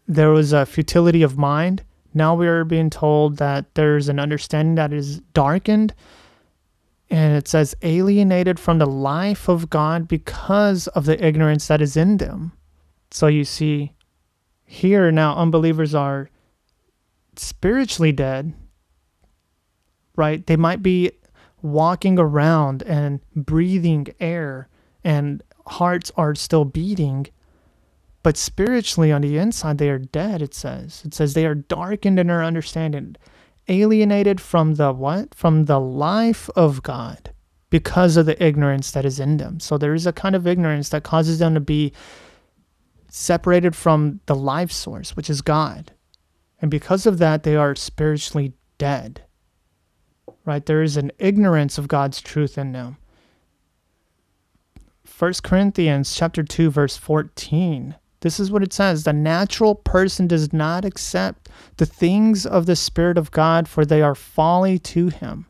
there 0.08 0.30
was 0.30 0.54
a 0.54 0.66
futility 0.66 1.24
of 1.24 1.38
mind. 1.38 1.84
Now 2.14 2.36
we 2.36 2.48
are 2.48 2.66
being 2.66 2.90
told 2.90 3.38
that 3.38 3.74
there's 3.76 4.10
an 4.10 4.20
understanding 4.20 4.76
that 4.76 4.94
is 4.94 5.20
darkened 5.34 5.94
and 7.12 7.36
it 7.36 7.48
says, 7.48 7.76
alienated 7.82 8.60
from 8.60 8.78
the 8.78 8.86
life 8.86 9.48
of 9.48 9.70
God 9.70 10.08
because 10.08 10.88
of 10.90 11.06
the 11.06 11.24
ignorance 11.26 11.68
that 11.68 11.82
is 11.82 11.98
in 11.98 12.18
them. 12.18 12.52
So 13.10 13.26
you 13.28 13.44
see, 13.44 13.94
here 14.64 15.12
now 15.12 15.36
unbelievers 15.36 15.96
are 15.96 16.30
spiritually 17.36 18.12
dead, 18.12 18.54
right? 20.16 20.46
They 20.46 20.56
might 20.56 20.84
be 20.84 21.12
walking 21.62 22.20
around 22.20 22.84
and 22.84 23.20
breathing 23.36 24.08
air, 24.20 24.68
and 25.04 25.44
hearts 25.68 26.12
are 26.16 26.36
still 26.36 26.66
beating. 26.66 27.28
But 28.24 28.38
spiritually, 28.38 29.12
on 29.12 29.22
the 29.22 29.38
inside, 29.38 29.78
they 29.78 29.90
are 29.90 30.00
dead, 30.00 30.42
it 30.42 30.54
says. 30.54 31.04
It 31.06 31.14
says 31.14 31.34
they 31.34 31.46
are 31.46 31.56
darkened 31.56 32.20
in 32.20 32.28
their 32.28 32.44
understanding 32.44 33.16
alienated 33.70 34.42
from 34.42 34.76
the 34.76 34.92
what? 34.92 35.34
From 35.34 35.66
the 35.66 35.80
life 35.80 36.50
of 36.56 36.84
God 36.84 37.32
because 37.70 38.18
of 38.18 38.26
the 38.26 38.44
ignorance 38.44 38.92
that 38.92 39.06
is 39.06 39.20
in 39.20 39.38
them. 39.38 39.60
So 39.60 39.78
there 39.78 39.94
is 39.94 40.08
a 40.08 40.14
kind 40.14 40.36
of 40.36 40.48
ignorance 40.48 40.90
that 40.90 41.04
causes 41.04 41.40
them 41.40 41.54
to 41.54 41.60
be 41.60 41.94
separated 43.10 43.76
from 43.76 44.20
the 44.26 44.36
life 44.36 44.72
source, 44.72 45.16
which 45.16 45.30
is 45.30 45.42
God. 45.42 45.94
And 46.62 46.72
because 46.72 47.06
of 47.06 47.20
that, 47.20 47.44
they 47.44 47.56
are 47.56 47.76
spiritually 47.76 48.54
dead. 48.78 49.24
Right? 50.46 50.66
There 50.66 50.84
is 50.84 50.98
an 50.98 51.12
ignorance 51.20 51.78
of 51.78 51.88
God's 51.88 52.22
truth 52.22 52.58
in 52.58 52.72
them. 52.72 52.98
1 55.18 55.34
Corinthians 55.44 56.16
chapter 56.16 56.44
2 56.44 56.70
verse 56.72 56.96
14 56.96 57.96
this 58.22 58.40
is 58.40 58.52
what 58.52 58.64
it 58.64 58.74
says 58.74 59.04
The 59.04 59.14
natural 59.14 59.76
person 59.76 60.28
does 60.28 60.52
not 60.52 60.84
accept 60.84 61.50
the 61.78 61.86
things 61.86 62.46
of 62.46 62.66
the 62.66 62.76
Spirit 62.76 63.18
of 63.18 63.32
God, 63.32 63.68
for 63.68 63.86
they 63.86 64.02
are 64.02 64.16
folly 64.16 64.78
to 64.80 65.08
him. 65.08 65.46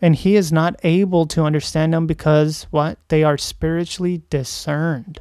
And 0.00 0.14
he 0.14 0.36
is 0.36 0.52
not 0.52 0.76
able 0.84 1.26
to 1.26 1.44
understand 1.44 1.92
them 1.92 2.06
because 2.06 2.64
what? 2.70 2.98
They 3.08 3.24
are 3.24 3.38
spiritually 3.38 4.22
discerned. 4.30 5.20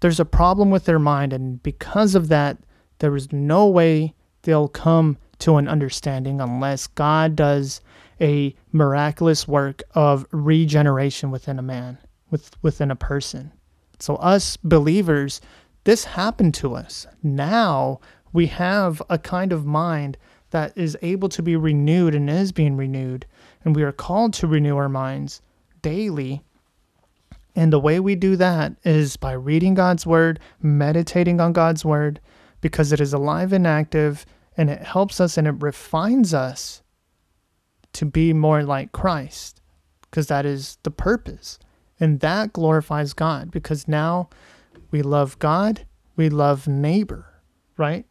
There's 0.00 0.20
a 0.20 0.24
problem 0.24 0.70
with 0.70 0.84
their 0.84 0.98
mind, 0.98 1.32
and 1.32 1.62
because 1.62 2.14
of 2.14 2.28
that, 2.28 2.56
there 3.00 3.14
is 3.14 3.32
no 3.32 3.66
way 3.66 4.14
they'll 4.42 4.68
come 4.68 5.18
to 5.40 5.56
an 5.56 5.68
understanding 5.68 6.40
unless 6.40 6.86
God 6.86 7.36
does 7.36 7.80
a 8.20 8.54
miraculous 8.72 9.48
work 9.48 9.82
of 9.94 10.26
regeneration 10.30 11.30
within 11.30 11.58
a 11.58 11.62
man, 11.62 11.98
with, 12.30 12.50
within 12.62 12.90
a 12.90 12.96
person. 12.96 13.52
So, 13.98 14.16
us 14.16 14.56
believers, 14.56 15.40
this 15.84 16.04
happened 16.04 16.54
to 16.54 16.74
us. 16.74 17.06
Now 17.22 18.00
we 18.32 18.46
have 18.46 19.02
a 19.08 19.18
kind 19.18 19.52
of 19.52 19.66
mind 19.66 20.16
that 20.50 20.76
is 20.76 20.96
able 21.02 21.28
to 21.30 21.42
be 21.42 21.56
renewed 21.56 22.14
and 22.14 22.28
is 22.28 22.52
being 22.52 22.76
renewed. 22.76 23.26
And 23.64 23.74
we 23.74 23.82
are 23.82 23.92
called 23.92 24.32
to 24.34 24.46
renew 24.46 24.76
our 24.76 24.88
minds 24.88 25.40
daily. 25.82 26.42
And 27.54 27.72
the 27.72 27.80
way 27.80 28.00
we 28.00 28.14
do 28.14 28.36
that 28.36 28.72
is 28.84 29.16
by 29.16 29.32
reading 29.32 29.74
God's 29.74 30.06
word, 30.06 30.40
meditating 30.60 31.40
on 31.40 31.52
God's 31.52 31.84
word, 31.84 32.20
because 32.60 32.92
it 32.92 33.00
is 33.00 33.12
alive 33.12 33.52
and 33.52 33.66
active 33.66 34.26
and 34.56 34.70
it 34.70 34.82
helps 34.82 35.20
us 35.20 35.38
and 35.38 35.46
it 35.46 35.54
refines 35.60 36.34
us 36.34 36.82
to 37.94 38.04
be 38.04 38.32
more 38.32 38.62
like 38.62 38.92
Christ, 38.92 39.60
because 40.02 40.26
that 40.28 40.46
is 40.46 40.78
the 40.82 40.90
purpose. 40.90 41.58
And 41.98 42.20
that 42.20 42.52
glorifies 42.52 43.12
God 43.12 43.50
because 43.50 43.86
now 43.86 44.30
we 44.90 45.02
love 45.02 45.38
God, 45.38 45.86
we 46.16 46.28
love 46.28 46.66
neighbor, 46.66 47.26
right? 47.76 48.06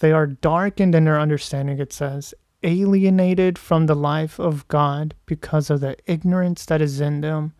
They 0.00 0.12
are 0.12 0.26
darkened 0.26 0.94
in 0.94 1.04
their 1.04 1.20
understanding, 1.20 1.78
it 1.78 1.92
says, 1.92 2.34
alienated 2.64 3.58
from 3.58 3.86
the 3.86 3.94
life 3.94 4.38
of 4.38 4.66
God 4.68 5.14
because 5.26 5.70
of 5.70 5.80
the 5.80 5.96
ignorance 6.06 6.64
that 6.66 6.82
is 6.82 7.00
in 7.00 7.20
them 7.20 7.52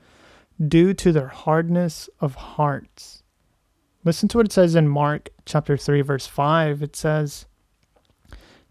due 0.68 0.94
to 0.94 1.12
their 1.12 1.28
hardness 1.28 2.08
of 2.20 2.34
hearts. 2.34 3.22
Listen 4.04 4.28
to 4.28 4.38
what 4.38 4.46
it 4.46 4.52
says 4.52 4.74
in 4.74 4.88
Mark 4.88 5.30
chapter 5.46 5.76
3 5.76 6.00
verse 6.02 6.26
5. 6.26 6.82
It 6.82 6.96
says, 6.96 7.46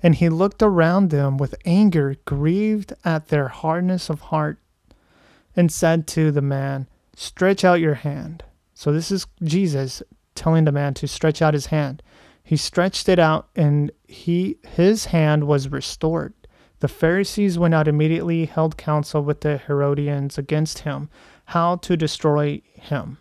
"And 0.03 0.15
he 0.15 0.29
looked 0.29 0.63
around 0.63 1.10
them 1.10 1.38
with 1.38 1.55
anger, 1.65 2.15
grieved 2.25 2.93
at 3.05 3.27
their 3.27 3.50
hardness 3.50 4.10
of 4.10 4.22
heart, 4.22 4.60
and 5.55 5.72
said 5.72 6.08
to 6.08 6.31
the 6.31 6.41
man, 6.41 6.88
Stretch 7.15 7.63
out 7.63 7.79
your 7.79 7.96
hand." 7.96 8.43
So 8.74 8.91
this 8.91 9.12
is 9.12 9.27
Jesus 9.43 10.01
telling 10.34 10.63
the 10.63 10.72
man 10.72 10.93
to 10.96 11.08
stretch 11.08 11.41
out 11.41 11.53
his 11.53 11.67
hand. 11.67 12.01
He 12.43 12.58
stretched 12.58 13.08
it 13.08 13.20
out 13.20 13.50
and 13.55 13.91
he 14.08 14.58
his 14.63 15.05
hand 15.05 15.46
was 15.46 15.70
restored 15.70 16.34
The 16.81 16.88
Pharisees 16.88 17.60
went 17.60 17.75
out 17.75 17.88
immediately, 17.88 18.46
held 18.46 18.75
counsel 18.75 19.22
with 19.22 19.41
the 19.41 19.60
Herodians 19.60 20.39
against 20.39 20.79
him, 20.79 21.10
how 21.46 21.75
to 21.75 21.96
destroy 21.96 22.63
him. 22.74 23.20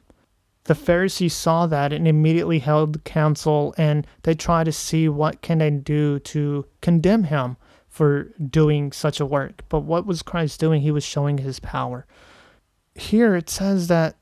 The 0.64 0.74
Pharisees 0.74 1.34
saw 1.34 1.66
that 1.66 1.92
and 1.92 2.06
immediately 2.06 2.58
held 2.58 3.02
counsel 3.04 3.74
and 3.78 4.06
they 4.22 4.34
tried 4.34 4.64
to 4.64 4.72
see 4.72 5.08
what 5.08 5.42
can 5.42 5.58
they 5.58 5.70
do 5.70 6.18
to 6.20 6.66
condemn 6.80 7.24
him 7.24 7.56
for 7.88 8.24
doing 8.38 8.92
such 8.92 9.20
a 9.20 9.26
work. 9.26 9.64
But 9.68 9.80
what 9.80 10.06
was 10.06 10.22
Christ 10.22 10.60
doing? 10.60 10.82
He 10.82 10.90
was 10.90 11.04
showing 11.04 11.38
his 11.38 11.60
power. 11.60 12.06
Here 12.94 13.34
it 13.34 13.48
says 13.48 13.88
that 13.88 14.16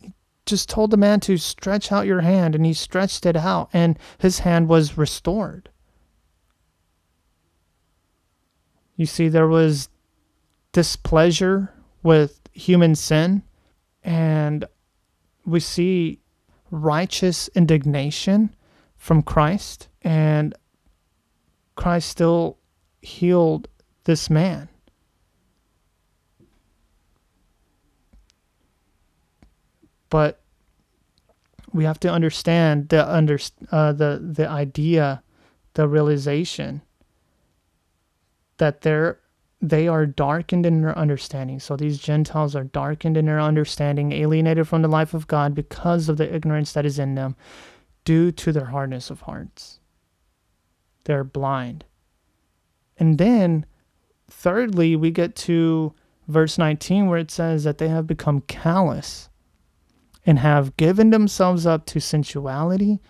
he 0.00 0.12
just 0.46 0.68
told 0.68 0.90
the 0.90 0.96
man 0.96 1.20
to 1.20 1.36
stretch 1.36 1.92
out 1.92 2.06
your 2.06 2.22
hand 2.22 2.54
and 2.54 2.64
he 2.64 2.72
stretched 2.72 3.26
it 3.26 3.36
out 3.36 3.68
and 3.72 3.98
his 4.18 4.40
hand 4.40 4.68
was 4.68 4.98
restored. 4.98 5.68
You 8.96 9.06
see, 9.06 9.28
there 9.28 9.48
was 9.48 9.88
displeasure 10.72 11.72
with 12.02 12.40
human 12.52 12.94
sin, 12.94 13.42
and 14.02 14.64
we 15.44 15.60
see 15.60 16.20
righteous 16.70 17.48
indignation 17.54 18.54
from 18.96 19.22
Christ, 19.22 19.88
and 20.02 20.54
Christ 21.74 22.08
still 22.08 22.58
healed 23.00 23.68
this 24.04 24.30
man. 24.30 24.68
But 30.08 30.40
we 31.72 31.84
have 31.84 31.98
to 32.00 32.10
understand 32.10 32.90
the 32.90 33.10
under 33.10 33.38
uh, 33.70 33.92
the 33.92 34.20
the 34.22 34.48
idea, 34.48 35.22
the 35.74 35.88
realization 35.88 36.82
that 38.58 38.82
they're 38.82 39.18
they 39.62 39.86
are 39.86 40.04
darkened 40.04 40.66
in 40.66 40.82
their 40.82 40.98
understanding. 40.98 41.60
So 41.60 41.76
these 41.76 41.98
Gentiles 41.98 42.56
are 42.56 42.64
darkened 42.64 43.16
in 43.16 43.26
their 43.26 43.40
understanding, 43.40 44.10
alienated 44.10 44.66
from 44.66 44.82
the 44.82 44.88
life 44.88 45.14
of 45.14 45.28
God 45.28 45.54
because 45.54 46.08
of 46.08 46.16
the 46.16 46.34
ignorance 46.34 46.72
that 46.72 46.84
is 46.84 46.98
in 46.98 47.14
them, 47.14 47.36
due 48.04 48.32
to 48.32 48.50
their 48.50 48.66
hardness 48.66 49.08
of 49.08 49.22
hearts. 49.22 49.78
They're 51.04 51.22
blind. 51.22 51.84
And 52.98 53.18
then, 53.18 53.64
thirdly, 54.28 54.96
we 54.96 55.12
get 55.12 55.36
to 55.36 55.94
verse 56.26 56.58
19 56.58 57.06
where 57.06 57.18
it 57.18 57.30
says 57.30 57.62
that 57.62 57.78
they 57.78 57.88
have 57.88 58.06
become 58.06 58.40
callous 58.42 59.28
and 60.26 60.40
have 60.40 60.76
given 60.76 61.10
themselves 61.10 61.66
up 61.66 61.86
to 61.86 62.00
sensuality, 62.00 63.00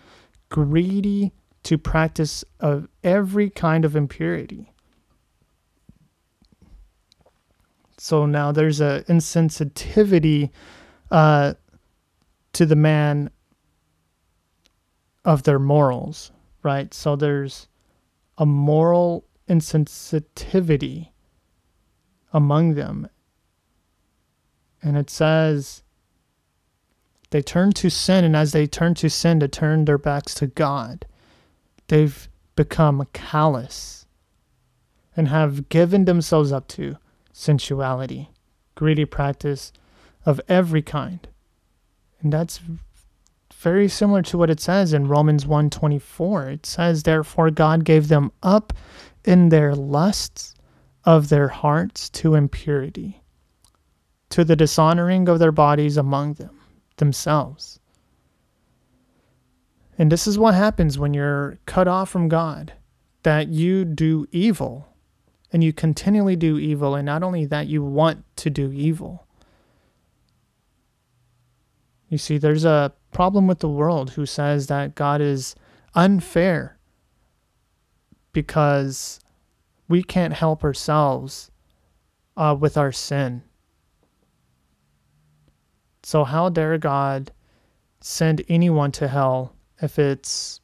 greedy 0.49 1.33
to 1.63 1.79
practice 1.79 2.43
of 2.59 2.87
every 3.03 3.49
kind 3.49 3.85
of 3.85 3.95
impurity. 3.95 4.72
So 8.03 8.25
now 8.25 8.51
there's 8.51 8.81
a 8.81 9.05
insensitivity 9.07 10.49
uh, 11.09 11.53
to 12.51 12.65
the 12.65 12.75
man 12.75 13.29
of 15.23 15.43
their 15.43 15.57
morals, 15.57 16.33
right? 16.63 16.93
So 16.93 17.15
there's 17.15 17.69
a 18.37 18.45
moral 18.45 19.23
insensitivity 19.47 21.11
among 22.33 22.73
them. 22.73 23.07
And 24.81 24.97
it 24.97 25.09
says 25.09 25.83
they 27.29 27.41
turn 27.41 27.71
to 27.71 27.89
sin, 27.89 28.25
and 28.25 28.35
as 28.35 28.51
they 28.51 28.67
turn 28.67 28.95
to 28.95 29.09
sin, 29.09 29.39
to 29.39 29.47
turn 29.47 29.85
their 29.85 29.97
backs 29.97 30.33
to 30.35 30.47
God, 30.47 31.05
they've 31.87 32.27
become 32.57 33.07
callous 33.13 34.05
and 35.15 35.29
have 35.29 35.69
given 35.69 36.03
themselves 36.03 36.51
up 36.51 36.67
to 36.67 36.97
sensuality, 37.33 38.29
greedy 38.75 39.03
practice 39.03 39.73
of 40.25 40.39
every 40.47 40.81
kind. 40.81 41.27
And 42.21 42.31
that's 42.31 42.61
very 43.53 43.89
similar 43.89 44.21
to 44.21 44.37
what 44.37 44.49
it 44.49 44.59
says 44.59 44.93
in 44.93 45.07
Romans 45.07 45.45
1:24. 45.45 46.49
It 46.49 46.65
says 46.65 47.03
therefore 47.03 47.51
God 47.51 47.83
gave 47.83 48.07
them 48.07 48.31
up 48.41 48.71
in 49.25 49.49
their 49.49 49.75
lusts 49.75 50.55
of 51.03 51.29
their 51.29 51.49
hearts 51.49 52.09
to 52.09 52.35
impurity, 52.35 53.21
to 54.29 54.45
the 54.45 54.55
dishonoring 54.55 55.27
of 55.27 55.39
their 55.39 55.51
bodies 55.51 55.97
among 55.97 56.33
them 56.33 56.57
themselves. 56.97 57.79
And 59.97 60.11
this 60.11 60.27
is 60.27 60.39
what 60.39 60.53
happens 60.53 60.97
when 60.97 61.13
you're 61.13 61.59
cut 61.65 61.87
off 61.87 62.09
from 62.09 62.27
God, 62.27 62.73
that 63.23 63.49
you 63.49 63.85
do 63.85 64.25
evil 64.31 64.92
and 65.53 65.63
you 65.63 65.71
continually 65.71 66.35
do 66.35 66.57
evil, 66.57 66.95
and 66.95 67.05
not 67.05 67.21
only 67.21 67.45
that, 67.45 67.67
you 67.67 67.83
want 67.83 68.25
to 68.37 68.49
do 68.49 68.71
evil. 68.71 69.27
You 72.09 72.17
see, 72.17 72.39
there's 72.39 72.65
a 72.65 72.91
problem 73.11 73.47
with 73.47 73.59
the 73.59 73.69
world 73.69 74.11
who 74.11 74.25
says 74.25 74.65
that 74.67 74.95
God 74.95 75.21
is 75.21 75.55
unfair 75.93 76.77
because 78.33 79.19
we 79.87 80.01
can't 80.01 80.33
help 80.33 80.63
ourselves 80.63 81.51
uh, 82.35 82.57
with 82.59 82.75
our 82.75 82.91
sin. 82.91 83.43
So, 86.01 86.23
how 86.23 86.49
dare 86.49 86.79
God 86.79 87.31
send 88.01 88.43
anyone 88.49 88.91
to 88.93 89.07
hell 89.07 89.55
if 89.81 89.99
it's 89.99 90.59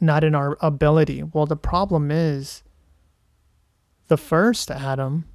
not 0.00 0.24
in 0.24 0.34
our 0.34 0.58
ability? 0.60 1.22
Well, 1.22 1.46
the 1.46 1.56
problem 1.56 2.10
is 2.10 2.62
the 4.08 4.16
first 4.16 4.70
Adam, 4.70 5.26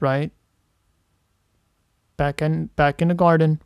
right? 0.00 0.32
Back 2.16 2.42
in 2.42 2.66
back 2.76 3.00
in 3.00 3.08
the 3.08 3.14
garden, 3.14 3.60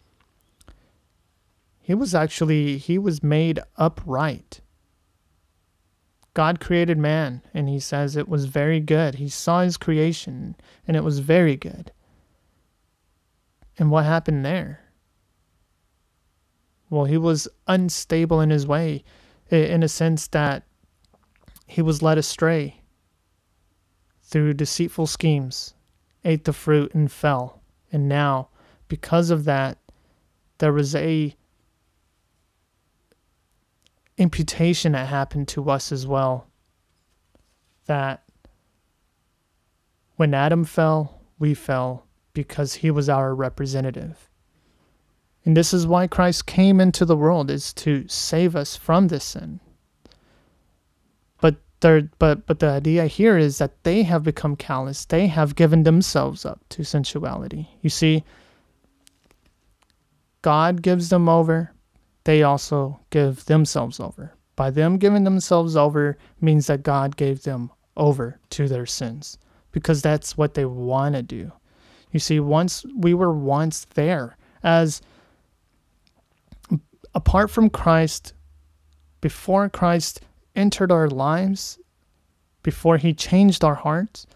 he 1.79 1.95
was 1.95 2.15
actually 2.15 2.77
he 2.77 2.99
was 2.99 3.23
made 3.23 3.61
upright. 3.77 4.61
God 6.35 6.61
created 6.61 6.99
man 6.99 7.43
and 7.55 7.69
he 7.69 7.81
says 7.81 8.17
it 8.17 8.29
was 8.29 8.45
very 8.45 8.81
good. 8.81 9.17
He 9.17 9.29
saw 9.29 9.63
his 9.63 9.77
creation 9.77 10.57
and 10.87 10.97
it 10.97 11.05
was 11.05 11.21
very 11.21 11.57
good. 11.57 11.93
And 13.79 13.91
what 13.91 14.05
happened 14.05 14.45
there? 14.45 14.81
Well, 16.89 17.05
he 17.05 17.17
was 17.17 17.49
unstable 17.67 18.41
in 18.41 18.51
his 18.51 18.67
way 18.67 19.05
in 19.51 19.83
a 19.83 19.89
sense 19.89 20.27
that 20.29 20.65
he 21.67 21.83
was 21.83 22.03
led 22.03 22.19
astray 22.19 22.80
through 24.31 24.55
deceitful 24.55 25.09
schemes, 25.09 25.75
ate 26.25 26.45
the 26.45 26.53
fruit 26.53 26.95
and 26.95 27.11
fell. 27.11 27.61
And 27.93 28.09
now, 28.09 28.49
because 28.87 29.31
of 29.31 29.45
that, 29.45 29.77
there 30.59 30.73
was 30.73 30.95
a 30.95 31.35
imputation 34.17 34.93
that 34.93 35.09
happened 35.09 35.49
to 35.49 35.69
us 35.69 35.91
as 35.91 36.07
well. 36.07 36.47
That 37.87 38.23
when 40.17 40.33
Adam 40.33 40.65
fell, 40.65 41.21
we 41.39 41.55
fell 41.55 42.07
because 42.33 42.75
he 42.75 42.91
was 42.91 43.09
our 43.09 43.35
representative. 43.35 44.29
And 45.45 45.57
this 45.57 45.73
is 45.73 45.87
why 45.87 46.07
Christ 46.07 46.47
came 46.47 46.79
into 46.81 47.05
the 47.05 47.17
world 47.17 47.51
is 47.51 47.73
to 47.75 48.07
save 48.07 48.55
us 48.55 48.77
from 48.77 49.09
this 49.09 49.25
sin 49.25 49.59
but 51.81 52.47
but 52.47 52.59
the 52.59 52.69
idea 52.69 53.07
here 53.07 53.39
is 53.39 53.59
that 53.59 53.83
they 53.85 54.03
have 54.03 54.23
become 54.23 54.57
callous. 54.57 55.05
They 55.05 55.27
have 55.27 55.55
given 55.55 55.83
themselves 55.83 56.45
up 56.45 56.61
to 56.71 56.85
sensuality. 56.85 57.69
You 57.81 57.91
see 57.91 58.25
god 60.43 60.83
gives 60.83 61.09
them 61.11 61.29
over 61.29 61.73
they 62.25 62.43
also 62.43 63.01
give 63.11 63.45
themselves 63.47 63.99
over. 63.99 64.35
By 64.57 64.71
them 64.71 64.99
giving 64.99 65.25
themselves 65.25 65.75
over 65.77 66.19
means 66.41 66.67
that 66.67 66.83
god 66.83 67.17
gave 67.17 67.43
them 67.43 67.71
over 67.97 68.39
to 68.51 68.69
their 68.69 68.87
sins 68.87 69.39
because 69.73 70.03
that's 70.03 70.37
what 70.37 70.55
they 70.55 70.65
want 70.65 71.15
to 71.15 71.23
do. 71.23 71.51
You 72.13 72.21
see 72.21 72.41
once 72.41 72.85
we 72.97 73.15
were 73.15 73.33
once 73.33 73.87
there 73.95 74.37
as 74.63 75.01
apart 77.15 77.51
from 77.51 77.71
christ 77.71 78.35
before 79.21 79.69
christ 79.69 80.21
entered 80.55 80.93
our 80.93 81.09
lives, 81.09 81.79
before 82.63 82.97
He 82.99 83.15
changed 83.15 83.65
our 83.65 83.75
hearts, 83.75 84.27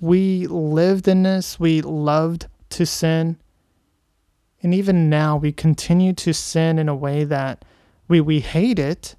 we 0.00 0.46
lived 0.46 1.08
in 1.08 1.22
this, 1.22 1.58
we 1.58 1.80
loved 1.80 2.46
to 2.70 2.84
sin. 2.84 3.38
And 4.62 4.74
even 4.74 5.08
now, 5.08 5.36
we 5.36 5.52
continue 5.52 6.12
to 6.14 6.32
sin 6.32 6.78
in 6.78 6.88
a 6.88 6.94
way 6.94 7.24
that 7.24 7.64
we, 8.08 8.20
we 8.20 8.40
hate 8.40 8.78
it, 8.78 9.16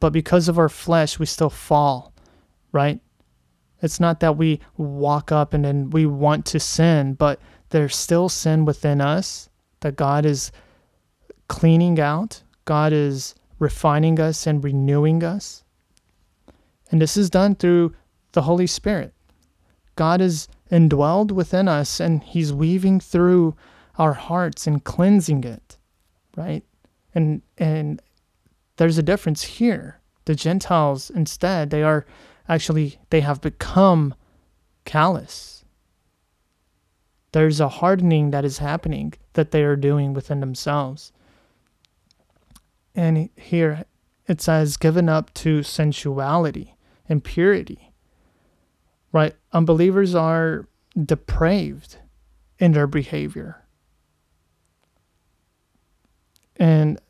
but 0.00 0.12
because 0.12 0.48
of 0.48 0.58
our 0.58 0.68
flesh, 0.68 1.18
we 1.18 1.26
still 1.26 1.50
fall, 1.50 2.12
right? 2.72 3.00
It's 3.82 4.00
not 4.00 4.20
that 4.20 4.36
we 4.36 4.60
walk 4.76 5.32
up 5.32 5.54
and 5.54 5.64
then 5.64 5.90
we 5.90 6.06
want 6.06 6.46
to 6.46 6.60
sin, 6.60 7.14
but 7.14 7.40
there's 7.70 7.96
still 7.96 8.28
sin 8.28 8.64
within 8.64 9.00
us 9.00 9.48
that 9.80 9.96
God 9.96 10.24
is 10.24 10.50
cleaning 11.48 12.00
out. 12.00 12.42
God 12.64 12.92
is 12.92 13.34
refining 13.58 14.20
us 14.20 14.46
and 14.46 14.62
renewing 14.62 15.22
us. 15.22 15.64
And 16.90 17.00
this 17.00 17.16
is 17.16 17.30
done 17.30 17.54
through 17.54 17.94
the 18.32 18.42
Holy 18.42 18.66
Spirit. 18.66 19.12
God 19.96 20.20
is 20.20 20.48
indwelled 20.70 21.32
within 21.32 21.68
us 21.68 22.00
and 22.00 22.22
He's 22.22 22.52
weaving 22.52 23.00
through 23.00 23.56
our 23.98 24.12
hearts 24.12 24.66
and 24.66 24.84
cleansing 24.84 25.44
it, 25.44 25.76
right? 26.36 26.62
And 27.14 27.42
and 27.58 28.00
there's 28.76 28.98
a 28.98 29.02
difference 29.02 29.42
here. 29.42 30.00
The 30.24 30.34
Gentiles 30.34 31.10
instead, 31.10 31.70
they 31.70 31.82
are 31.82 32.06
actually 32.48 32.98
they 33.10 33.20
have 33.20 33.40
become 33.40 34.14
callous. 34.84 35.64
There's 37.32 37.60
a 37.60 37.68
hardening 37.68 38.30
that 38.30 38.44
is 38.44 38.58
happening 38.58 39.14
that 39.34 39.50
they 39.50 39.62
are 39.64 39.76
doing 39.76 40.14
within 40.14 40.40
themselves. 40.40 41.12
And 42.98 43.28
here 43.36 43.84
it 44.26 44.40
says 44.40 44.76
given 44.76 45.08
up 45.08 45.32
to 45.34 45.62
sensuality 45.62 46.74
and 47.08 47.22
purity. 47.22 47.92
Right? 49.12 49.36
Unbelievers 49.52 50.16
are 50.16 50.66
depraved 51.00 51.98
in 52.58 52.72
their 52.72 52.88
behavior. 52.88 53.64
And 56.56 57.00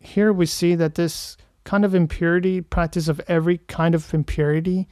here 0.00 0.32
we 0.32 0.44
see 0.46 0.74
that 0.74 0.96
this 0.96 1.36
kind 1.62 1.84
of 1.84 1.94
impurity, 1.94 2.60
practice 2.60 3.06
of 3.06 3.20
every 3.28 3.58
kind 3.58 3.94
of 3.94 4.12
impurity, 4.12 4.88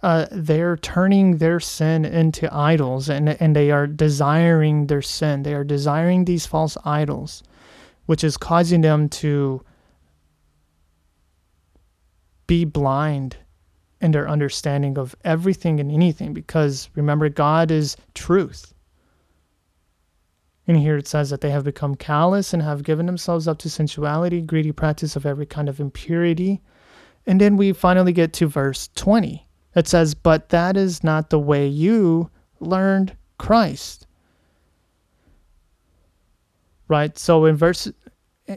uh, 0.00 0.26
they're 0.30 0.76
turning 0.76 1.38
their 1.38 1.58
sin 1.58 2.04
into 2.04 2.48
idols 2.54 3.08
and, 3.08 3.30
and 3.30 3.56
they 3.56 3.72
are 3.72 3.88
desiring 3.88 4.86
their 4.86 5.02
sin. 5.02 5.42
They 5.42 5.54
are 5.54 5.64
desiring 5.64 6.24
these 6.24 6.46
false 6.46 6.76
idols, 6.84 7.42
which 8.08 8.24
is 8.24 8.38
causing 8.38 8.80
them 8.80 9.06
to 9.06 9.62
be 12.46 12.64
blind 12.64 13.36
in 14.00 14.12
their 14.12 14.26
understanding 14.26 14.96
of 14.96 15.14
everything 15.24 15.78
and 15.78 15.92
anything 15.92 16.32
because 16.32 16.88
remember, 16.94 17.28
God 17.28 17.70
is 17.70 17.98
truth. 18.14 18.72
And 20.66 20.78
here 20.78 20.96
it 20.96 21.06
says 21.06 21.28
that 21.28 21.42
they 21.42 21.50
have 21.50 21.64
become 21.64 21.94
callous 21.96 22.54
and 22.54 22.62
have 22.62 22.82
given 22.82 23.04
themselves 23.04 23.46
up 23.46 23.58
to 23.58 23.68
sensuality, 23.68 24.40
greedy 24.40 24.72
practice 24.72 25.14
of 25.14 25.26
every 25.26 25.44
kind 25.44 25.68
of 25.68 25.78
impurity. 25.78 26.62
And 27.26 27.38
then 27.38 27.58
we 27.58 27.74
finally 27.74 28.14
get 28.14 28.32
to 28.34 28.46
verse 28.46 28.88
20. 28.94 29.46
It 29.74 29.86
says, 29.86 30.14
But 30.14 30.48
that 30.48 30.78
is 30.78 31.04
not 31.04 31.28
the 31.28 31.38
way 31.38 31.66
you 31.66 32.30
learned 32.58 33.14
Christ. 33.36 34.06
Right? 36.88 37.18
So 37.18 37.44
in 37.44 37.54
verse 37.56 37.90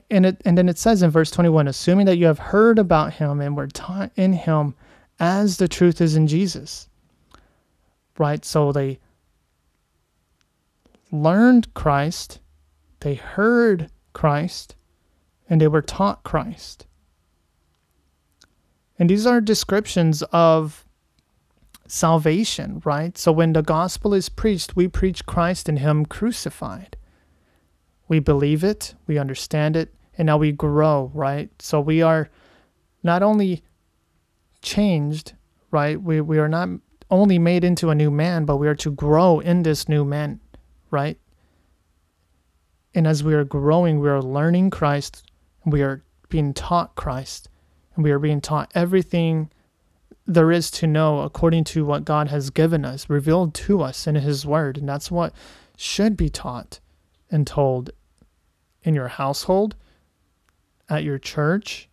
and 0.09 0.25
it 0.25 0.41
and 0.45 0.57
then 0.57 0.69
it 0.69 0.77
says 0.77 1.01
in 1.01 1.11
verse 1.11 1.31
21, 1.31 1.67
assuming 1.67 2.05
that 2.05 2.17
you 2.17 2.25
have 2.25 2.39
heard 2.39 2.79
about 2.79 3.13
him 3.13 3.41
and 3.41 3.55
were 3.55 3.67
taught 3.67 4.11
in 4.15 4.33
him 4.33 4.75
as 5.19 5.57
the 5.57 5.67
truth 5.67 6.01
is 6.01 6.15
in 6.15 6.27
Jesus. 6.27 6.87
Right? 8.17 8.43
So 8.45 8.71
they 8.71 8.99
learned 11.11 11.73
Christ, 11.73 12.39
they 13.01 13.15
heard 13.15 13.89
Christ, 14.13 14.75
and 15.49 15.59
they 15.59 15.67
were 15.67 15.81
taught 15.81 16.23
Christ. 16.23 16.85
And 18.97 19.09
these 19.09 19.25
are 19.25 19.41
descriptions 19.41 20.21
of 20.31 20.85
salvation, 21.87 22.81
right? 22.85 23.17
So 23.17 23.31
when 23.31 23.53
the 23.53 23.63
gospel 23.63 24.13
is 24.13 24.29
preached, 24.29 24.75
we 24.75 24.87
preach 24.87 25.25
Christ 25.25 25.67
and 25.67 25.79
Him 25.79 26.05
crucified. 26.05 26.95
We 28.11 28.19
believe 28.19 28.63
it, 28.63 28.93
we 29.07 29.17
understand 29.17 29.77
it, 29.77 29.93
and 30.17 30.25
now 30.25 30.37
we 30.37 30.51
grow, 30.51 31.11
right? 31.13 31.49
So 31.61 31.79
we 31.79 32.01
are 32.01 32.29
not 33.03 33.23
only 33.23 33.63
changed, 34.61 35.33
right? 35.71 35.99
We, 35.99 36.19
we 36.19 36.37
are 36.37 36.49
not 36.49 36.67
only 37.09 37.39
made 37.39 37.63
into 37.63 37.89
a 37.89 37.95
new 37.95 38.11
man, 38.11 38.43
but 38.43 38.57
we 38.57 38.67
are 38.67 38.75
to 38.75 38.91
grow 38.91 39.39
in 39.39 39.63
this 39.63 39.87
new 39.87 40.03
man 40.03 40.41
right? 40.91 41.17
And 42.93 43.07
as 43.07 43.23
we 43.23 43.33
are 43.33 43.45
growing, 43.45 43.99
we 43.99 44.09
are 44.09 44.21
learning 44.21 44.69
Christ, 44.69 45.23
we 45.65 45.81
are 45.81 46.03
being 46.29 46.53
taught 46.53 46.95
Christ, 46.95 47.49
and 47.95 48.03
we 48.03 48.11
are 48.11 48.19
being 48.19 48.41
taught 48.41 48.71
everything 48.75 49.49
there 50.27 50.51
is 50.51 50.69
to 50.69 50.87
know 50.87 51.21
according 51.21 51.63
to 51.63 51.83
what 51.83 52.05
God 52.05 52.27
has 52.27 52.51
given 52.51 52.85
us, 52.85 53.09
revealed 53.09 53.53
to 53.55 53.81
us 53.81 54.05
in 54.05 54.15
His 54.15 54.45
Word. 54.45 54.77
And 54.77 54.87
that's 54.87 55.09
what 55.09 55.33
should 55.75 56.15
be 56.15 56.29
taught 56.29 56.79
and 57.29 57.47
told 57.47 57.89
in 58.83 58.93
your 58.93 59.07
household, 59.07 59.75
at 60.89 61.03
your 61.03 61.17
church, 61.17 61.89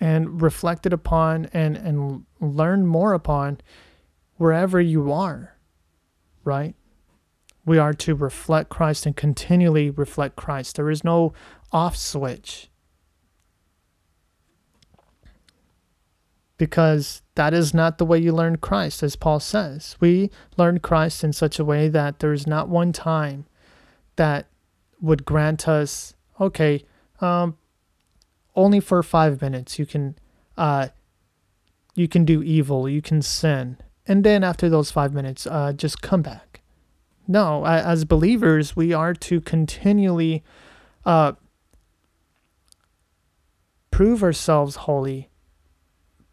and 0.00 0.42
reflected 0.42 0.92
upon 0.92 1.46
and, 1.52 1.76
and 1.76 2.24
learned 2.40 2.88
more 2.88 3.12
upon 3.12 3.60
wherever 4.36 4.80
you 4.80 5.12
are, 5.12 5.56
right? 6.44 6.74
We 7.64 7.78
are 7.78 7.94
to 7.94 8.14
reflect 8.14 8.70
Christ 8.70 9.06
and 9.06 9.16
continually 9.16 9.90
reflect 9.90 10.34
Christ. 10.34 10.76
There 10.76 10.90
is 10.90 11.04
no 11.04 11.32
off 11.70 11.96
switch. 11.96 12.68
Because 16.58 17.22
that 17.34 17.54
is 17.54 17.72
not 17.72 17.98
the 17.98 18.04
way 18.04 18.18
you 18.18 18.32
learn 18.32 18.56
Christ, 18.56 19.02
as 19.02 19.16
Paul 19.16 19.40
says. 19.40 19.96
We 20.00 20.30
learn 20.56 20.80
Christ 20.80 21.24
in 21.24 21.32
such 21.32 21.58
a 21.58 21.64
way 21.64 21.88
that 21.88 22.18
there 22.18 22.32
is 22.32 22.46
not 22.46 22.68
one 22.68 22.92
time 22.92 23.46
that 24.16 24.46
would 25.02 25.26
grant 25.26 25.68
us, 25.68 26.14
okay, 26.40 26.82
um, 27.20 27.58
only 28.56 28.80
for 28.80 29.02
five 29.02 29.42
minutes 29.42 29.78
you 29.78 29.84
can, 29.84 30.16
uh, 30.56 30.88
you 31.94 32.08
can 32.08 32.24
do 32.24 32.42
evil, 32.42 32.88
you 32.88 33.02
can 33.02 33.20
sin, 33.20 33.76
and 34.06 34.24
then 34.24 34.42
after 34.42 34.70
those 34.70 34.90
five 34.90 35.12
minutes, 35.12 35.46
uh, 35.46 35.74
just 35.74 36.00
come 36.00 36.22
back 36.22 36.52
no, 37.26 37.64
as 37.64 38.04
believers, 38.04 38.74
we 38.74 38.92
are 38.92 39.14
to 39.14 39.40
continually 39.40 40.42
uh, 41.04 41.32
prove 43.90 44.22
ourselves 44.22 44.76
holy 44.76 45.30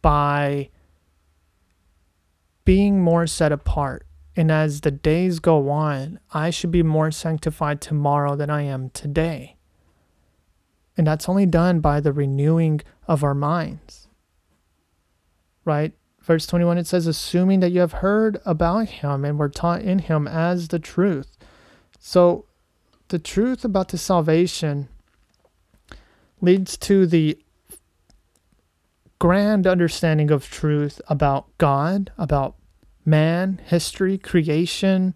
by 0.01 0.69
being 2.65 3.01
more 3.01 3.27
set 3.27 3.51
apart. 3.51 4.05
And 4.39 4.49
as 4.49 4.80
the 4.80 4.91
days 4.91 5.39
go 5.39 5.69
on, 5.69 6.21
I 6.32 6.49
should 6.49 6.71
be 6.71 6.82
more 6.82 7.12
sanctified 7.12 7.82
tomorrow 7.82 8.38
than 8.38 8.49
I 8.49 8.62
am 8.62 8.89
today. 8.91 9.58
And 10.95 11.06
that's 11.06 11.28
only 11.28 11.45
done 11.45 11.82
by 11.82 11.99
the 11.99 12.13
renewing 12.13 12.80
of 13.06 13.21
our 13.21 13.36
minds. 13.36 14.08
Right? 15.65 15.91
Verse 16.21 16.47
21, 16.47 16.78
it 16.78 16.88
says, 16.88 17.06
assuming 17.06 17.60
that 17.60 17.73
you 17.73 17.82
have 17.82 17.91
heard 17.99 18.39
about 18.45 18.88
him 18.88 19.25
and 19.25 19.38
were 19.38 19.49
taught 19.49 19.82
in 19.82 19.99
him 19.99 20.25
as 20.25 20.69
the 20.69 20.80
truth. 20.80 21.38
So, 21.99 22.45
the 23.10 23.19
truth 23.19 23.65
about 23.65 23.89
the 23.89 23.97
salvation 23.97 24.88
leads 26.39 26.78
to 26.78 27.06
the 27.06 27.38
grand 29.19 29.67
understanding 29.67 30.32
of 30.32 30.49
truth 30.49 31.02
about 31.10 31.58
God, 31.58 32.13
about 32.17 32.56
man, 33.10 33.60
history, 33.65 34.17
creation, 34.17 35.15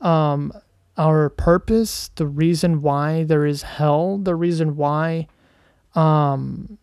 um, 0.00 0.52
our 0.96 1.28
purpose, 1.28 2.10
the 2.16 2.26
reason 2.26 2.82
why 2.82 3.24
there 3.24 3.46
is 3.46 3.62
hell, 3.62 4.18
the 4.18 4.34
reason 4.34 4.76
why 4.76 5.26
um, 5.94 6.78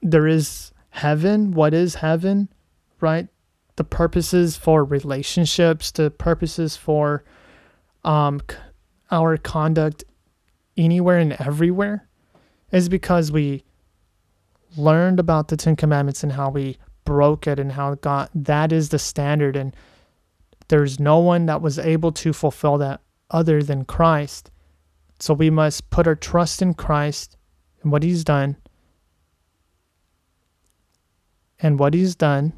there 0.00 0.26
is 0.26 0.72
heaven, 0.90 1.52
what 1.52 1.74
is 1.74 1.96
heaven, 1.96 2.48
right? 3.00 3.28
The 3.76 3.84
purposes 3.84 4.56
for 4.56 4.84
relationships, 4.84 5.90
the 5.92 6.10
purposes 6.10 6.76
for 6.76 7.24
um, 8.04 8.40
our 9.10 9.36
conduct 9.36 10.04
anywhere 10.76 11.18
and 11.18 11.34
everywhere 11.34 12.08
is 12.72 12.88
because 12.88 13.30
we 13.30 13.64
learned 14.76 15.20
about 15.20 15.48
the 15.48 15.56
Ten 15.56 15.76
Commandments 15.76 16.22
and 16.22 16.32
how 16.32 16.50
we 16.50 16.78
broke 17.04 17.46
it 17.46 17.58
and 17.58 17.72
how 17.72 17.94
God 17.96 18.28
that 18.34 18.72
is 18.72 18.90
the 18.90 18.98
standard 18.98 19.56
and 19.56 19.74
there's 20.68 20.98
no 20.98 21.18
one 21.18 21.46
that 21.46 21.60
was 21.60 21.78
able 21.78 22.12
to 22.12 22.32
fulfill 22.32 22.78
that 22.78 23.00
other 23.30 23.62
than 23.62 23.84
Christ. 23.84 24.50
So 25.18 25.34
we 25.34 25.50
must 25.50 25.90
put 25.90 26.06
our 26.06 26.14
trust 26.14 26.62
in 26.62 26.74
Christ 26.74 27.36
and 27.82 27.92
what 27.92 28.02
he's 28.02 28.24
done 28.24 28.56
and 31.60 31.78
what 31.78 31.94
he's 31.94 32.14
done, 32.14 32.52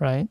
right? 0.00 0.28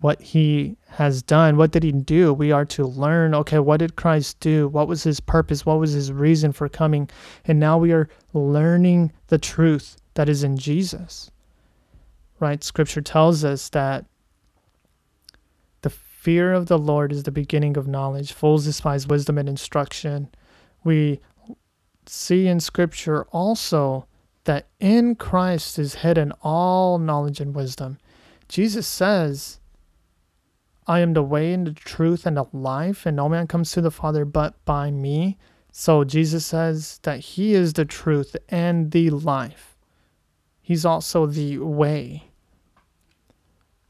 What 0.00 0.20
he 0.20 0.76
has 0.88 1.22
done, 1.22 1.56
what 1.56 1.70
did 1.70 1.82
he 1.82 1.92
do? 1.92 2.32
We 2.32 2.50
are 2.50 2.64
to 2.64 2.84
learn, 2.84 3.34
okay, 3.34 3.58
what 3.58 3.76
did 3.78 3.96
Christ 3.96 4.40
do? 4.40 4.68
What 4.68 4.88
was 4.88 5.02
his 5.04 5.20
purpose? 5.20 5.66
What 5.66 5.78
was 5.78 5.92
his 5.92 6.10
reason 6.10 6.52
for 6.52 6.68
coming? 6.68 7.08
And 7.44 7.60
now 7.60 7.78
we 7.78 7.92
are 7.92 8.08
learning 8.32 9.12
the 9.28 9.38
truth 9.38 9.96
that 10.14 10.28
is 10.28 10.42
in 10.42 10.56
Jesus, 10.56 11.30
right? 12.40 12.64
Scripture 12.64 13.02
tells 13.02 13.44
us 13.44 13.68
that 13.68 14.06
the 15.82 15.90
fear 15.90 16.52
of 16.52 16.66
the 16.66 16.78
Lord 16.78 17.12
is 17.12 17.22
the 17.22 17.30
beginning 17.30 17.76
of 17.76 17.86
knowledge. 17.86 18.32
Fools 18.32 18.64
despise 18.64 19.06
wisdom 19.06 19.38
and 19.38 19.48
instruction. 19.48 20.28
We 20.82 21.20
see 22.06 22.48
in 22.48 22.60
Scripture 22.60 23.24
also 23.26 24.06
that 24.44 24.68
in 24.80 25.14
Christ 25.14 25.78
is 25.78 25.96
hidden 25.96 26.32
all 26.42 26.98
knowledge 26.98 27.40
and 27.40 27.54
wisdom. 27.54 27.98
Jesus 28.48 28.86
says, 28.86 29.60
I 30.86 31.00
am 31.00 31.12
the 31.12 31.22
way 31.22 31.52
and 31.52 31.66
the 31.66 31.72
truth 31.72 32.26
and 32.26 32.36
the 32.36 32.46
life, 32.52 33.06
and 33.06 33.16
no 33.16 33.28
man 33.28 33.46
comes 33.46 33.70
to 33.72 33.80
the 33.80 33.90
Father 33.90 34.24
but 34.24 34.64
by 34.64 34.90
me. 34.90 35.38
So 35.70 36.02
Jesus 36.02 36.46
says 36.46 36.98
that 37.02 37.20
He 37.20 37.54
is 37.54 37.74
the 37.74 37.84
truth 37.84 38.34
and 38.48 38.90
the 38.90 39.10
life. 39.10 39.76
He's 40.60 40.84
also 40.84 41.26
the 41.26 41.58
way. 41.58 42.29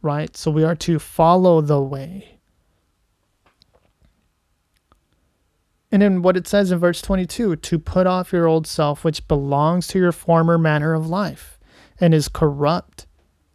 Right? 0.03 0.37
So 0.37 0.51
we 0.51 0.65
are 0.65 0.77
to 0.77 0.99
follow 0.99 1.61
the 1.61 1.81
way. 1.81 2.39
And 5.93 6.03
then 6.03 6.23
what 6.23 6.37
it 6.37 6.47
says 6.47 6.71
in 6.71 6.79
verse 6.79 7.03
22 7.03 7.57
to 7.57 7.79
put 7.79 8.07
off 8.07 8.33
your 8.33 8.47
old 8.47 8.67
self, 8.67 9.05
which 9.05 9.27
belongs 9.27 9.89
to 9.89 9.99
your 9.99 10.13
former 10.13 10.57
manner 10.57 10.95
of 10.95 11.09
life 11.09 11.59
and 12.01 12.15
is 12.15 12.29
corrupt 12.29 13.07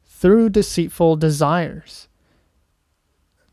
through 0.05 0.49
deceitful 0.49 1.15
desires. 1.15 2.07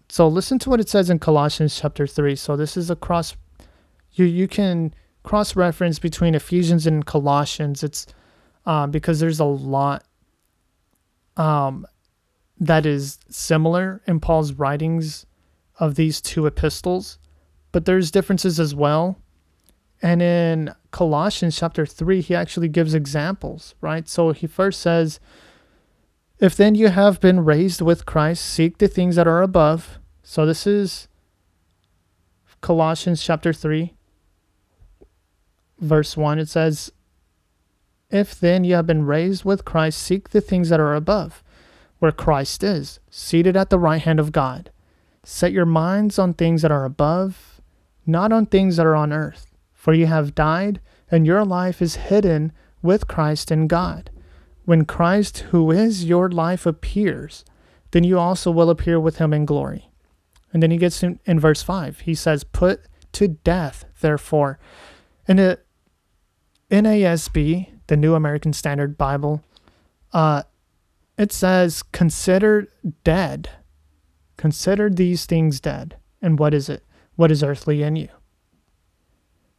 So 0.09 0.29
listen 0.29 0.59
to 0.61 0.71
what 0.71 0.81
it 0.81 0.89
says 0.89 1.09
in 1.09 1.19
Colossians 1.21 1.79
chapter 1.81 2.07
3. 2.07 2.37
So 2.37 2.57
this 2.57 2.77
is 2.77 2.91
a 2.91 2.97
cross 2.97 3.37
you 4.15 4.27
you 4.27 4.47
can 4.47 4.93
cross 5.23 5.57
reference 5.57 5.99
between 5.99 6.35
Ephesians 6.35 6.87
and 6.87 7.07
Colossians. 7.07 7.83
It's 7.83 8.07
um, 8.67 8.91
because 8.91 9.21
there's 9.21 9.41
a 9.41 9.45
lot 9.45 10.05
um, 11.37 11.87
that 12.67 12.87
is 12.87 13.19
similar 13.29 14.01
in 14.07 14.21
Paul's 14.21 14.53
writings 14.53 15.27
of 15.79 15.97
these 15.97 16.21
two 16.21 16.47
epistles 16.47 17.19
but 17.73 17.87
there's 17.87 18.11
differences 18.11 18.61
as 18.61 18.75
well. 18.75 19.19
And 20.03 20.21
in 20.21 20.75
Colossians 20.91 21.57
chapter 21.57 21.87
3, 21.87 22.21
he 22.21 22.35
actually 22.35 22.69
gives 22.69 22.95
examples, 22.95 23.75
right? 23.81 24.09
So 24.09 24.33
he 24.33 24.47
first 24.47 24.81
says, 24.81 25.19
If 26.39 26.55
then 26.57 26.75
you 26.75 26.89
have 26.89 27.21
been 27.21 27.45
raised 27.45 27.81
with 27.81 28.05
Christ, 28.05 28.45
seek 28.45 28.79
the 28.79 28.89
things 28.89 29.17
that 29.17 29.27
are 29.27 29.43
above. 29.43 29.99
So 30.23 30.45
this 30.45 30.67
is 30.67 31.09
Colossians 32.61 33.23
chapter 33.23 33.53
3, 33.53 33.95
verse 35.79 36.17
1. 36.17 36.39
It 36.39 36.49
says, 36.49 36.93
If 38.11 38.39
then 38.39 38.65
you 38.65 38.75
have 38.75 38.87
been 38.87 39.07
raised 39.07 39.45
with 39.45 39.65
Christ, 39.65 39.99
seek 39.99 40.31
the 40.31 40.41
things 40.41 40.69
that 40.69 40.81
are 40.81 40.95
above, 40.95 41.43
where 42.03 42.11
Christ 42.11 42.65
is, 42.65 42.99
seated 43.11 43.57
at 43.57 43.71
the 43.71 43.79
right 43.79 44.03
hand 44.03 44.19
of 44.19 44.33
God. 44.33 44.73
Set 45.23 45.53
your 45.53 45.65
minds 45.65 46.19
on 46.19 46.35
things 46.35 46.63
that 46.63 46.73
are 46.73 46.85
above 46.85 47.53
not 48.07 48.33
on 48.33 48.47
things 48.47 48.77
that 48.77 48.87
are 48.87 48.97
on 48.97 49.13
earth. 49.13 49.47
For 49.73 49.93
you 49.93 50.07
have 50.07 50.35
died, 50.35 50.81
and 51.11 51.27
your 51.27 51.45
life 51.45 51.83
is 51.83 51.97
hidden 51.97 52.53
with 52.83 53.09
Christ 53.09 53.51
in 53.51 53.67
God. 53.67 54.11
When 54.65 54.85
Christ, 54.85 55.39
who 55.51 55.71
is 55.71 56.05
your 56.05 56.29
life, 56.29 56.67
appears, 56.67 57.45
then 57.91 58.05
you 58.05 58.19
also 58.19 58.51
will 58.51 58.71
appear 58.71 59.01
with 59.01 59.19
him 59.19 59.33
in 59.33 59.45
glory. 59.45 59.91
And 60.53 60.63
then 60.63 60.71
he 60.71 60.77
gets 60.77 61.03
in, 61.03 61.19
in 61.25 61.41
verse 61.41 61.63
5. 61.63 62.01
He 62.01 62.15
says, 62.15 62.45
Put 62.45 62.83
to 63.13 63.29
death, 63.29 63.85
therefore. 64.01 64.59
In 65.27 65.37
the 65.37 65.59
NASB, 66.71 67.69
the 67.89 67.97
New 67.97 68.15
American 68.15 68.53
Standard 68.53 68.97
Bible, 68.97 69.43
uh, 70.13 70.43
it 71.23 71.33
says, 71.33 71.83
Consider 71.83 72.69
dead. 73.05 73.49
Consider 74.37 74.91
these 74.91 75.25
things 75.25 75.61
dead. 75.61 75.97
And 76.21 76.39
what 76.39 76.53
is 76.53 76.69
it? 76.69 76.85
what 77.17 77.31
is 77.31 77.43
earthly 77.43 77.83
in 77.83 77.97
you 77.97 78.09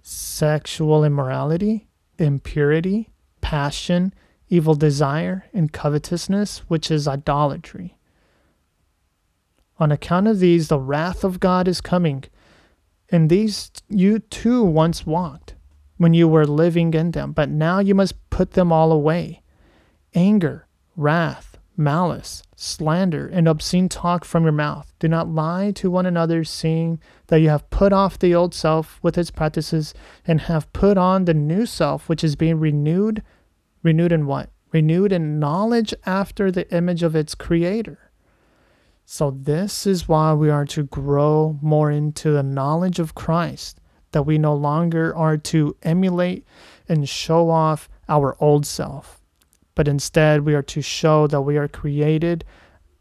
sexual 0.05 1.05
immorality, 1.05 1.87
impurity, 2.17 3.09
passion, 3.39 4.13
evil 4.49 4.75
desire, 4.75 5.45
and 5.53 5.71
covetousness, 5.71 6.59
which 6.67 6.91
is 6.91 7.07
idolatry. 7.07 7.97
On 9.79 9.93
account 9.93 10.27
of 10.27 10.39
these, 10.39 10.67
the 10.67 10.77
wrath 10.77 11.23
of 11.23 11.39
God 11.39 11.69
is 11.69 11.79
coming. 11.79 12.25
And 13.09 13.29
these 13.29 13.71
you 13.87 14.19
too 14.19 14.61
once 14.61 15.05
walked 15.05 15.55
when 15.95 16.13
you 16.13 16.27
were 16.27 16.45
living 16.45 16.93
in 16.93 17.11
them, 17.11 17.31
but 17.31 17.47
now 17.47 17.79
you 17.79 17.95
must 17.95 18.29
put 18.29 18.51
them 18.51 18.73
all 18.73 18.91
away 18.91 19.41
anger, 20.13 20.67
wrath, 20.97 21.52
malice, 21.77 22.43
slander, 22.55 23.27
and 23.27 23.47
obscene 23.47 23.89
talk 23.89 24.25
from 24.25 24.43
your 24.43 24.51
mouth. 24.51 24.93
Do 24.99 25.07
not 25.07 25.29
lie 25.29 25.71
to 25.75 25.89
one 25.89 26.05
another, 26.05 26.43
seeing 26.43 26.99
that 27.27 27.39
you 27.39 27.49
have 27.49 27.69
put 27.69 27.93
off 27.93 28.19
the 28.19 28.35
old 28.35 28.53
self 28.53 28.99
with 29.01 29.17
its 29.17 29.31
practices 29.31 29.93
and 30.25 30.41
have 30.41 30.71
put 30.73 30.97
on 30.97 31.25
the 31.25 31.33
new 31.33 31.65
self, 31.65 32.07
which 32.07 32.23
is 32.23 32.35
being 32.35 32.59
renewed. 32.59 33.23
Renewed 33.81 34.11
in 34.11 34.25
what? 34.25 34.49
Renewed 34.71 35.11
in 35.11 35.39
knowledge 35.39 35.93
after 36.05 36.51
the 36.51 36.71
image 36.73 37.03
of 37.03 37.15
its 37.15 37.35
creator. 37.35 38.11
So, 39.05 39.31
this 39.31 39.85
is 39.85 40.07
why 40.07 40.33
we 40.33 40.49
are 40.49 40.65
to 40.65 40.83
grow 40.83 41.59
more 41.61 41.91
into 41.91 42.31
the 42.31 42.43
knowledge 42.43 42.99
of 42.99 43.15
Christ, 43.15 43.79
that 44.11 44.23
we 44.23 44.37
no 44.37 44.55
longer 44.55 45.13
are 45.15 45.37
to 45.37 45.75
emulate 45.83 46.45
and 46.87 47.07
show 47.07 47.49
off 47.49 47.89
our 48.07 48.37
old 48.39 48.65
self 48.65 49.22
but 49.75 49.87
instead 49.87 50.45
we 50.45 50.53
are 50.53 50.61
to 50.63 50.81
show 50.81 51.27
that 51.27 51.41
we 51.41 51.57
are 51.57 51.67
created 51.67 52.43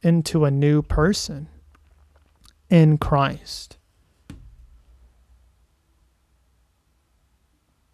into 0.02 0.44
a 0.44 0.50
new 0.50 0.82
person 0.82 1.48
in 2.68 2.98
Christ. 2.98 3.76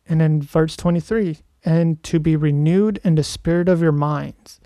And 0.06 0.22
in 0.22 0.40
verse 0.40 0.76
23, 0.76 1.38
and 1.64 2.02
to 2.02 2.18
be 2.18 2.36
renewed 2.36 3.00
in 3.04 3.14
the 3.14 3.24
spirit 3.24 3.68
of 3.68 3.82
your 3.82 3.92
minds. 3.92 4.60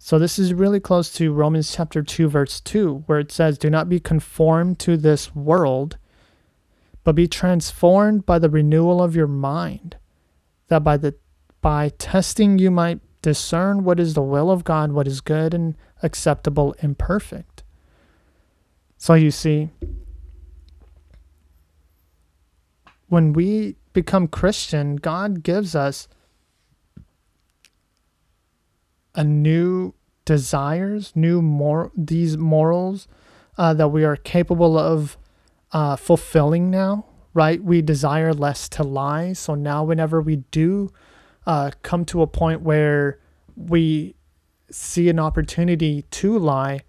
So 0.00 0.18
this 0.18 0.38
is 0.38 0.54
really 0.54 0.80
close 0.80 1.12
to 1.14 1.32
Romans 1.32 1.74
chapter 1.74 2.02
2 2.02 2.28
verse 2.28 2.60
2 2.60 3.04
where 3.06 3.18
it 3.18 3.32
says 3.32 3.58
do 3.58 3.68
not 3.68 3.88
be 3.88 3.98
conformed 3.98 4.78
to 4.80 4.96
this 4.96 5.34
world 5.34 5.98
but 7.02 7.14
be 7.14 7.26
transformed 7.26 8.24
by 8.24 8.38
the 8.38 8.48
renewal 8.50 9.02
of 9.02 9.16
your 9.16 9.26
mind 9.26 9.96
that 10.68 10.84
by 10.84 10.96
the 10.96 11.14
by 11.60 11.88
testing 11.98 12.58
you 12.58 12.70
might 12.70 13.00
discern 13.26 13.82
what 13.82 13.98
is 13.98 14.14
the 14.14 14.22
will 14.22 14.52
of 14.52 14.62
God, 14.62 14.92
what 14.92 15.08
is 15.08 15.20
good 15.20 15.52
and 15.52 15.74
acceptable 16.00 16.76
and 16.80 16.96
perfect. 16.96 17.64
So 18.98 19.14
you 19.14 19.32
see, 19.32 19.70
when 23.08 23.32
we 23.32 23.74
become 23.92 24.28
Christian, 24.28 24.94
God 24.94 25.42
gives 25.42 25.74
us 25.74 26.06
a 29.16 29.24
new 29.24 29.92
desires, 30.24 31.10
new 31.16 31.42
more 31.42 31.90
these 31.96 32.38
morals 32.38 33.08
uh, 33.58 33.74
that 33.74 33.88
we 33.88 34.04
are 34.04 34.14
capable 34.14 34.78
of 34.78 35.18
uh, 35.72 35.96
fulfilling 35.96 36.70
now. 36.70 37.06
Right? 37.34 37.60
We 37.60 37.82
desire 37.82 38.32
less 38.32 38.68
to 38.68 38.84
lie. 38.84 39.32
So 39.32 39.56
now, 39.56 39.82
whenever 39.82 40.20
we 40.20 40.36
do 40.52 40.92
uh, 41.46 41.70
come 41.82 42.04
to 42.06 42.22
a 42.22 42.26
point 42.26 42.62
where 42.62 43.18
we 43.56 44.14
see 44.70 45.08
an 45.08 45.18
opportunity 45.18 46.02
to 46.02 46.38
lie, 46.38 46.80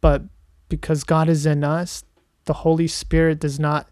but 0.00 0.22
because 0.68 1.04
God 1.04 1.28
is 1.28 1.46
in 1.46 1.64
us, 1.64 2.04
the 2.44 2.52
Holy 2.52 2.86
Spirit 2.86 3.40
does 3.40 3.58
not 3.58 3.88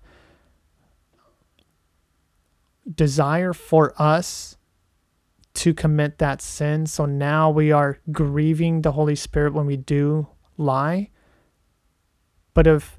desire 2.94 3.52
for 3.52 3.94
us 4.00 4.56
to 5.54 5.72
commit 5.72 6.18
that 6.18 6.42
sin. 6.42 6.86
So 6.86 7.06
now 7.06 7.50
we 7.50 7.72
are 7.72 7.98
grieving 8.12 8.82
the 8.82 8.92
Holy 8.92 9.16
Spirit 9.16 9.54
when 9.54 9.66
we 9.66 9.76
do 9.76 10.28
lie. 10.58 11.10
But 12.52 12.66
if 12.66 12.95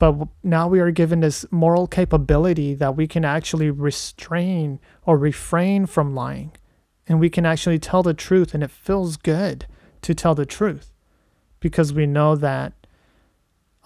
but 0.00 0.16
now 0.42 0.66
we 0.66 0.80
are 0.80 0.90
given 0.90 1.20
this 1.20 1.44
moral 1.50 1.86
capability 1.86 2.72
that 2.74 2.96
we 2.96 3.06
can 3.06 3.22
actually 3.22 3.70
restrain 3.70 4.80
or 5.04 5.18
refrain 5.18 5.84
from 5.84 6.14
lying. 6.14 6.52
And 7.06 7.20
we 7.20 7.28
can 7.28 7.44
actually 7.44 7.78
tell 7.78 8.02
the 8.02 8.14
truth, 8.14 8.54
and 8.54 8.64
it 8.64 8.70
feels 8.70 9.18
good 9.18 9.66
to 10.00 10.14
tell 10.14 10.34
the 10.34 10.46
truth 10.46 10.90
because 11.60 11.92
we 11.92 12.06
know 12.06 12.34
that 12.34 12.72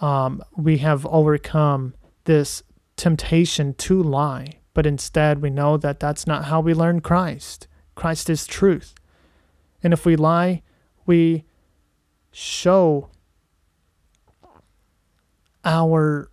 um, 0.01 0.41
we 0.57 0.79
have 0.79 1.05
overcome 1.07 1.95
this 2.25 2.63
temptation 2.97 3.75
to 3.75 4.01
lie. 4.01 4.61
But 4.73 4.87
instead, 4.87 5.43
we 5.43 5.51
know 5.51 5.77
that 5.79 5.99
that's 5.99 6.29
not 6.29 6.45
how 6.45 6.61
we 6.61 6.75
learn 6.75 7.01
Christ. 7.01 7.67
Christ 7.97 8.31
is 8.31 8.47
truth. 8.47 8.95
And 9.83 9.93
if 9.93 10.07
we 10.07 10.15
lie, 10.15 10.63
we 11.07 11.45
show 12.31 13.11
our 15.65 16.31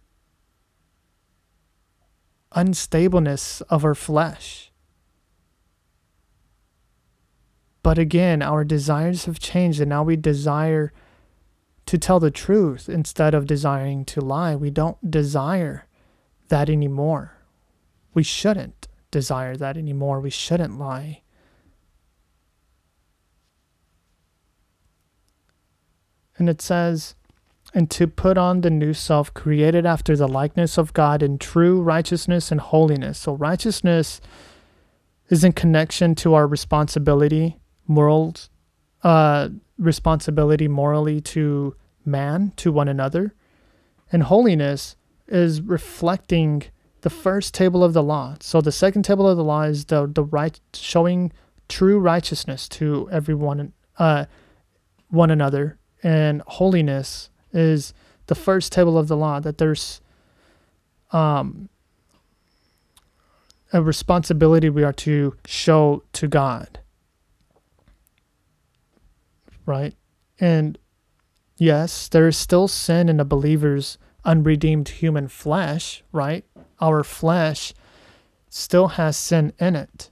unstableness 2.53 3.61
of 3.69 3.85
our 3.85 3.95
flesh. 3.95 4.71
But 7.83 7.97
again, 7.97 8.41
our 8.41 8.63
desires 8.63 9.25
have 9.25 9.39
changed, 9.39 9.79
and 9.79 9.89
now 9.89 10.03
we 10.03 10.15
desire 10.15 10.93
to 11.87 11.97
tell 11.97 12.19
the 12.19 12.31
truth 12.31 12.87
instead 12.87 13.33
of 13.33 13.47
desiring 13.47 14.05
to 14.05 14.21
lie. 14.21 14.55
We 14.55 14.69
don't 14.69 15.09
desire 15.09 15.87
that 16.49 16.69
anymore. 16.69 17.37
We 18.13 18.23
shouldn't 18.23 18.87
desire 19.09 19.57
that 19.57 19.77
anymore. 19.77 20.19
We 20.19 20.29
shouldn't 20.29 20.77
lie. 20.77 21.21
And 26.37 26.49
it 26.49 26.61
says, 26.61 27.15
and 27.73 27.89
to 27.91 28.07
put 28.07 28.37
on 28.37 28.61
the 28.61 28.69
new 28.69 28.93
self 28.93 29.33
created 29.33 29.85
after 29.85 30.15
the 30.15 30.27
likeness 30.27 30.77
of 30.77 30.93
God 30.93 31.23
in 31.23 31.37
true 31.37 31.81
righteousness 31.81 32.51
and 32.51 32.59
holiness. 32.59 33.19
So, 33.19 33.33
righteousness 33.33 34.19
is 35.29 35.43
in 35.43 35.53
connection 35.53 36.15
to 36.15 36.33
our 36.33 36.47
responsibility, 36.47 37.57
moral 37.87 38.35
uh, 39.03 39.49
responsibility 39.77 40.67
morally 40.67 41.21
to 41.21 41.75
man, 42.05 42.53
to 42.57 42.71
one 42.71 42.87
another. 42.87 43.33
And 44.11 44.23
holiness 44.23 44.95
is 45.27 45.61
reflecting 45.61 46.63
the 47.01 47.09
first 47.09 47.53
table 47.53 47.83
of 47.83 47.93
the 47.93 48.03
law. 48.03 48.35
So, 48.41 48.61
the 48.61 48.71
second 48.71 49.03
table 49.03 49.27
of 49.27 49.37
the 49.37 49.43
law 49.43 49.63
is 49.63 49.85
the, 49.85 50.07
the 50.07 50.23
right, 50.23 50.59
showing 50.73 51.31
true 51.69 51.99
righteousness 51.99 52.67
to 52.67 53.09
everyone, 53.11 53.71
uh, 53.97 54.25
one 55.09 55.31
another. 55.31 55.77
And 56.03 56.41
holiness 56.47 57.29
is 57.53 57.93
the 58.27 58.35
first 58.35 58.71
table 58.71 58.97
of 58.97 59.07
the 59.07 59.17
law 59.17 59.39
that 59.39 59.57
there's 59.57 60.01
um, 61.11 61.69
a 63.73 63.81
responsibility 63.81 64.69
we 64.69 64.83
are 64.83 64.93
to 64.93 65.35
show 65.45 66.03
to 66.13 66.27
God. 66.27 66.79
Right? 69.65 69.95
And 70.39 70.77
yes, 71.57 72.07
there 72.07 72.27
is 72.27 72.37
still 72.37 72.67
sin 72.67 73.09
in 73.09 73.19
a 73.19 73.25
believer's 73.25 73.97
unredeemed 74.25 74.89
human 74.89 75.27
flesh, 75.27 76.03
right? 76.11 76.45
Our 76.79 77.03
flesh 77.03 77.73
still 78.49 78.89
has 78.89 79.17
sin 79.17 79.53
in 79.59 79.75
it. 79.75 80.09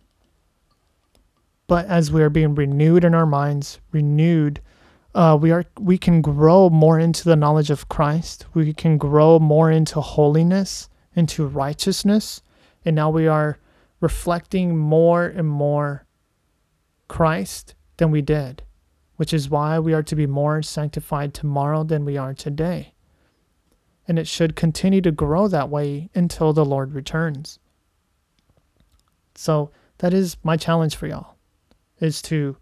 But 1.68 1.86
as 1.86 2.12
we 2.12 2.24
are 2.24 2.30
being 2.30 2.56
renewed 2.56 3.04
in 3.04 3.14
our 3.14 3.26
minds, 3.26 3.80
renewed 3.92 4.62
uh, 5.20 5.36
we 5.36 5.52
are 5.52 5.66
we 5.78 5.98
can 5.98 6.22
grow 6.22 6.70
more 6.70 6.98
into 6.98 7.26
the 7.26 7.36
knowledge 7.36 7.70
of 7.70 7.90
Christ. 7.90 8.46
We 8.54 8.72
can 8.74 8.98
grow 8.98 9.38
more 9.38 9.70
into 9.70 10.00
holiness, 10.00 10.88
into 11.14 11.46
righteousness, 11.46 12.42
and 12.86 12.96
now 12.96 13.10
we 13.10 13.28
are 13.28 13.60
reflecting 14.00 14.78
more 14.78 15.26
and 15.26 15.46
more 15.46 16.06
Christ 17.10 17.76
than 17.98 18.12
we 18.12 18.22
did, 18.22 18.64
which 19.18 19.34
is 19.34 19.50
why 19.50 19.78
we 19.78 19.94
are 19.94 20.04
to 20.04 20.16
be 20.16 20.26
more 20.26 20.62
sanctified 20.62 21.34
tomorrow 21.34 21.84
than 21.84 22.06
we 22.06 22.16
are 22.16 22.34
today. 22.34 22.94
And 24.08 24.18
it 24.18 24.26
should 24.26 24.56
continue 24.56 25.02
to 25.02 25.12
grow 25.12 25.50
that 25.50 25.68
way 25.68 26.10
until 26.16 26.54
the 26.54 26.64
Lord 26.64 26.94
returns. 26.94 27.60
So 29.36 29.72
that 29.98 30.14
is 30.14 30.38
my 30.44 30.56
challenge 30.56 30.96
for 30.96 31.08
y'all 31.08 31.36
is 32.00 32.22
to 32.22 32.56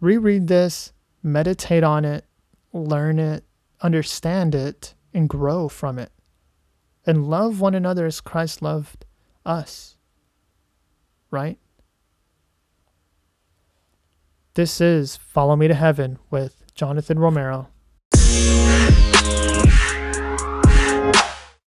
reread 0.00 0.46
this 0.46 0.92
meditate 1.22 1.84
on 1.84 2.04
it, 2.04 2.24
learn 2.72 3.18
it, 3.18 3.44
understand 3.80 4.54
it, 4.54 4.94
and 5.12 5.28
grow 5.28 5.68
from 5.68 5.98
it. 5.98 6.12
And 7.06 7.26
love 7.26 7.60
one 7.60 7.74
another 7.74 8.06
as 8.06 8.20
Christ 8.20 8.62
loved 8.62 9.04
us. 9.44 9.96
Right? 11.30 11.58
This 14.54 14.80
is 14.80 15.16
Follow 15.16 15.56
Me 15.56 15.68
to 15.68 15.74
Heaven 15.74 16.18
with 16.30 16.64
Jonathan 16.74 17.18
Romero. 17.18 17.68